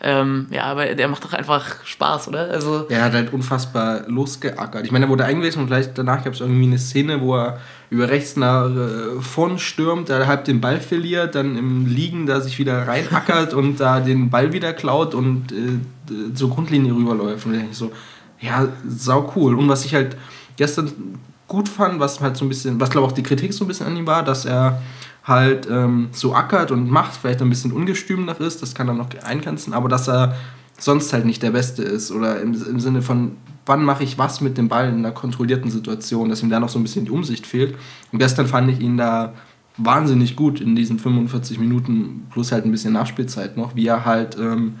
[0.00, 2.50] ähm, ja, aber der macht doch einfach Spaß, oder?
[2.50, 4.84] Also Er hat halt unfassbar losgeackert.
[4.84, 7.58] Ich meine, er wurde eingewechselt und gleich danach gab es irgendwie eine Szene, wo er
[7.90, 12.40] über rechts nach äh, vorn stürmt, da halb den Ball verliert, dann im Liegen da
[12.40, 17.46] sich wieder reinackert und da den Ball wieder klaut und äh, zur Grundlinie rüberläuft.
[17.46, 17.90] Und denke ich so,
[18.40, 19.54] ja, sau cool.
[19.54, 20.16] Und was ich halt
[20.56, 20.92] gestern
[21.48, 23.86] gut fand, was halt so ein bisschen, was glaube auch die Kritik so ein bisschen
[23.86, 24.82] an ihm war, dass er
[25.28, 28.94] halt ähm, so ackert und macht, vielleicht ein bisschen ungestüm noch ist, das kann er
[28.94, 30.34] noch eingrenzen, aber dass er
[30.78, 33.32] sonst halt nicht der Beste ist oder im, im Sinne von,
[33.66, 36.68] wann mache ich was mit dem Ball in einer kontrollierten Situation, dass ihm da noch
[36.68, 37.74] so ein bisschen die Umsicht fehlt.
[38.12, 39.34] Und gestern fand ich ihn da
[39.76, 44.36] wahnsinnig gut in diesen 45 Minuten plus halt ein bisschen Nachspielzeit noch, wie er halt
[44.38, 44.76] ähm,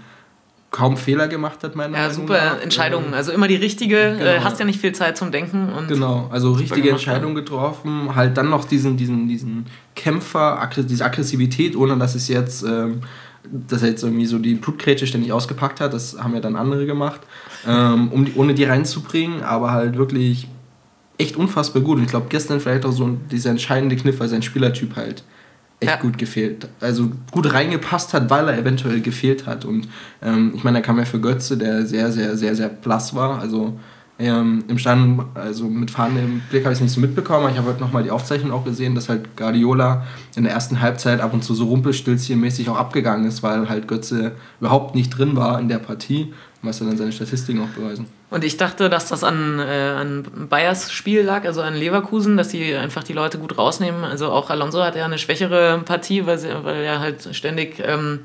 [0.70, 2.62] kaum Fehler gemacht hat, meiner ja, Meinung super nach.
[2.62, 3.06] Entscheidungen.
[3.08, 4.44] Ähm, Also immer die richtige, äh, Genau.
[4.44, 5.70] hast ja nicht viel Zeit zum Denken.
[5.72, 11.74] Und Genau, also richtige Entscheidung getroffen, halt dann noch diesen, diesen, diesen Kämpfer, diese Aggressivität,
[11.74, 13.00] ohne dass es jetzt, ähm,
[13.50, 16.84] dass er jetzt irgendwie so die Blutgrätsche ständig ausgepackt hat, das haben ja dann andere
[16.84, 17.20] gemacht,
[17.66, 20.48] ähm, um die, ohne die reinzubringen, aber halt wirklich
[21.16, 21.96] echt unfassbar gut.
[21.96, 25.24] Und ich glaube, gestern vielleicht auch so dieser entscheidende Kniff, weil sein Spielertyp halt
[25.80, 25.96] echt Ja.
[25.96, 29.64] gut gefehlt, also gut reingepasst hat, weil er eventuell gefehlt hat.
[29.64, 29.88] Und
[30.22, 33.38] ähm, ich meine, er kam ja für Götze, der sehr, sehr, sehr, sehr blass war.
[33.38, 33.78] Also
[34.20, 37.58] ähm, im Stadion, also mit fahrendem Blick habe ich es nicht so mitbekommen, aber ich
[37.58, 40.04] habe heute nochmal die Aufzeichnung auch gesehen, dass halt Guardiola
[40.34, 44.32] in der ersten Halbzeit ab und zu so rumpelstilzchenmäßig auch abgegangen ist, weil halt Götze
[44.60, 48.06] überhaupt nicht drin war in der Partie, was dann seine Statistiken auch beweisen.
[48.30, 52.48] Und ich dachte, dass das an, äh, an Bayers Spiel lag, also an Leverkusen, dass
[52.48, 54.04] die einfach die Leute gut rausnehmen.
[54.04, 58.20] Also auch Alonso hat ja eine schwächere Partie, weil, sie, weil er halt ständig ähm,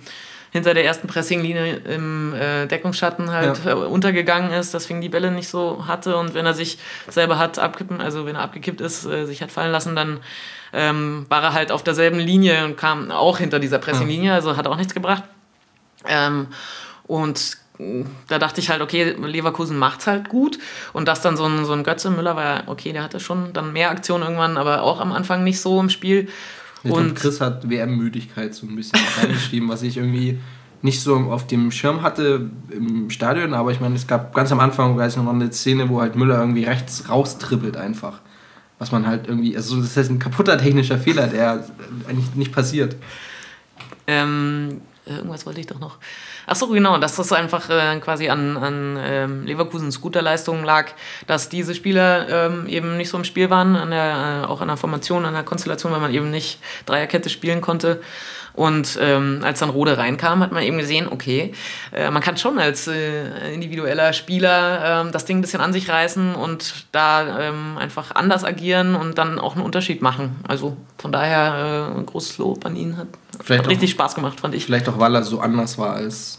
[0.52, 3.72] hinter der ersten Pressinglinie im äh, Deckungsschatten halt Ja.
[3.72, 6.18] äh, untergegangen ist, deswegen die Bälle nicht so hatte.
[6.18, 6.78] Und wenn er sich
[7.08, 10.20] selber hat abkippen, also wenn er abgekippt ist, äh, sich hat fallen lassen, dann
[10.74, 14.68] ähm, war er halt auf derselben Linie und kam auch hinter dieser Pressinglinie, also hat
[14.68, 15.24] auch nichts gebracht.
[16.08, 16.48] Ähm,
[17.08, 17.58] und
[18.28, 20.60] da dachte ich halt, okay, Leverkusen macht's halt gut.
[20.94, 23.54] Und dass dann so ein, so ein Götze Müller war, ja, okay, der hatte schon
[23.54, 26.30] dann mehr Aktionen irgendwann, aber auch am Anfang nicht so im Spiel.
[26.84, 30.40] Ich Und Chris hat WM-Müdigkeit so ein bisschen reingeschrieben, was ich irgendwie
[30.84, 34.60] nicht so auf dem Schirm hatte im Stadion, aber ich meine, es gab ganz am
[34.60, 38.20] Anfang, weiß ich noch, eine Szene, wo halt Müller irgendwie rechts raustrippelt einfach.
[38.80, 41.64] Was man halt irgendwie, also das heißt ein kaputter technischer Fehler, der
[42.10, 42.98] eigentlich nicht passiert.
[44.08, 45.98] ähm, Äh, irgendwas wollte ich doch noch.
[46.46, 50.92] Achso, genau, dass das einfach äh, quasi an, an ähm, Leverkusens guter Leistung lag,
[51.28, 54.68] dass diese Spieler ähm, eben nicht so im Spiel waren, an der, äh, auch an
[54.68, 58.02] der Formation, an der Konstellation, weil man eben nicht Dreierkette spielen konnte.
[58.54, 61.54] Und ähm, als dann Rode reinkam, hat man eben gesehen, okay,
[61.92, 65.90] äh, man kann schon als äh, individueller Spieler äh, das Ding ein bisschen an sich
[65.90, 70.36] reißen und da ähm, einfach anders agieren und dann auch einen Unterschied machen.
[70.48, 72.98] Also von daher äh, großes Lob an ihn.
[72.98, 73.08] Hat,
[73.50, 74.66] hat richtig auch, Spaß gemacht, fand ich.
[74.66, 76.38] Vielleicht auch, weil er so anders war als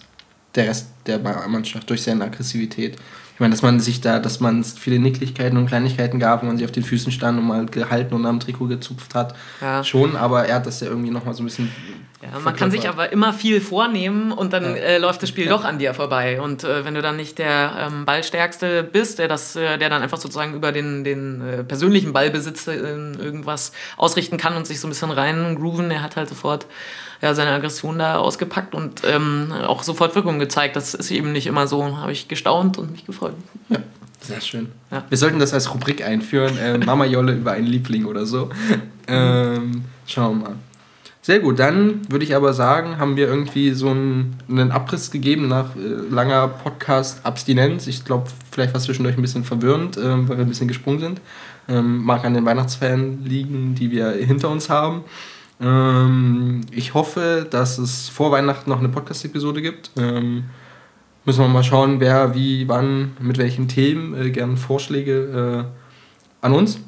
[0.55, 2.97] der Rest der Mannschaft durch seine Aggressivität.
[3.35, 6.57] Ich meine, dass man sich da, dass man viele Nicklichkeiten und Kleinigkeiten gab, wo man
[6.57, 9.35] sich auf den Füßen stand und mal gehalten und am Trikot gezupft hat.
[9.61, 9.83] Ja.
[9.83, 11.69] Schon, aber er hat das ja irgendwie nochmal so ein bisschen
[12.33, 14.83] ja, man kann sich aber immer viel vornehmen und dann ja.
[14.83, 15.51] äh, läuft das Spiel ja.
[15.51, 16.41] doch an dir vorbei.
[16.41, 20.03] Und äh, wenn du dann nicht der ähm, Ballstärkste bist, der, das, äh, der dann
[20.03, 24.87] einfach sozusagen über den, den äh, persönlichen Ballbesitz äh, irgendwas ausrichten kann und sich so
[24.87, 26.67] ein bisschen reingrooven, er hat halt sofort
[27.21, 30.77] ja, seine Aggression da ausgepackt und ähm, auch sofort Wirkung gezeigt.
[30.77, 31.97] Das ist eben nicht immer so.
[31.99, 33.35] Habe ich gestaunt und mich gefreut.
[33.69, 33.79] Ja.
[34.21, 34.73] Sehr schön.
[34.91, 35.05] Ja.
[35.11, 36.57] Wir sollten das als Rubrik einführen.
[36.57, 38.51] Äh, Mama Jolle über einen Liebling oder so.
[39.07, 40.57] Ähm, schauen wir mal.
[41.25, 45.49] Sehr gut, dann würde ich aber sagen, haben wir irgendwie so einen, einen Abriss gegeben
[45.49, 45.79] nach äh,
[46.11, 47.87] langer Podcast-Abstinenz.
[47.87, 51.01] Ich glaube, vielleicht war es zwischendurch ein bisschen verwirrend, äh, weil wir ein bisschen gesprungen
[51.01, 51.23] sind.
[51.67, 55.05] Ähm, mag an den Weihnachtsferien liegen, die wir hinter uns haben.
[55.63, 59.93] Ähm, ich hoffe, dass es vor Weihnachten noch eine Podcast-Episode gibt.
[59.97, 60.45] Ähm,
[61.25, 66.53] müssen wir mal schauen, wer wie, wann, mit welchen Themen äh, gerne Vorschläge äh, an
[66.53, 66.81] uns.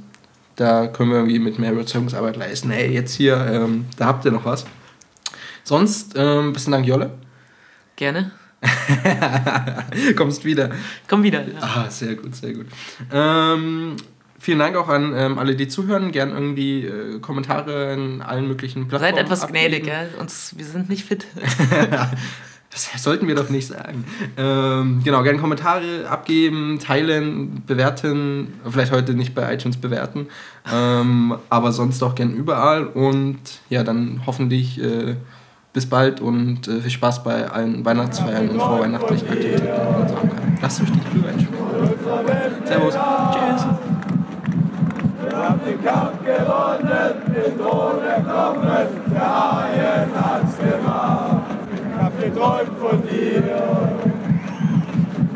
[0.57, 2.71] Da können wir irgendwie mit mehr Überzeugungsarbeit leisten.
[2.71, 4.65] Hey, jetzt hier, ähm, da habt ihr noch was.
[5.65, 7.11] Sonst, ähm, besten Dank, Jolle.
[7.97, 8.33] Gerne.
[10.17, 10.71] Kommst wieder.
[11.09, 11.43] Komm wieder.
[11.47, 11.61] Ja.
[11.61, 12.67] Ah, sehr gut, sehr gut.
[13.13, 13.97] Ähm,
[14.39, 16.11] vielen Dank auch an ähm, alle, die zuhören.
[16.11, 19.15] Gern irgendwie äh, Kommentare in allen möglichen Plattformen.
[19.15, 19.69] Seid etwas abgeben.
[19.69, 20.05] gnädig, ja?
[20.19, 21.27] Uns, wir sind nicht fit.
[22.77, 24.05] Das sollten wir doch nicht sagen.
[24.37, 28.53] Ähm, genau, gerne Kommentare abgeben, teilen, bewerten.
[28.69, 30.27] Vielleicht heute nicht bei iTunes bewerten,
[30.71, 32.85] ähm, aber sonst auch gerne überall.
[32.85, 33.39] Und
[33.71, 35.17] ja, dann hoffentlich äh,
[35.73, 40.59] bis bald und äh, viel Spaß bei allen Weihnachtsfeiern und vorweihnachtlichen Aktivitäten in unserem Kanal.
[40.61, 42.67] Lasst euch die Glühwein einschmecken.
[42.67, 42.95] Servus.
[42.95, 43.67] Tschüss.
[45.23, 48.63] Wir haben den Kampf gewonnen, den Tod kommen,
[49.13, 50.56] der Haien hat's
[52.27, 53.43] geträumt von dir,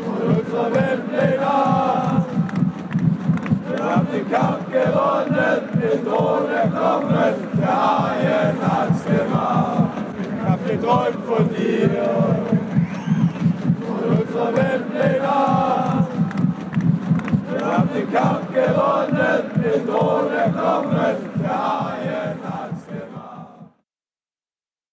[0.03, 1.51] von unserer Weltpläne.
[3.69, 9.91] Wir haben den Kampf gewonnen, den Thron erkommen, der Haien hat's gemacht.
[10.21, 11.89] Ich hab geträumt von dir,
[13.87, 15.35] von unserer Weltpläne.
[17.51, 22.50] Wir haben den Kampf gewonnen, den Thron erkommen, der Haien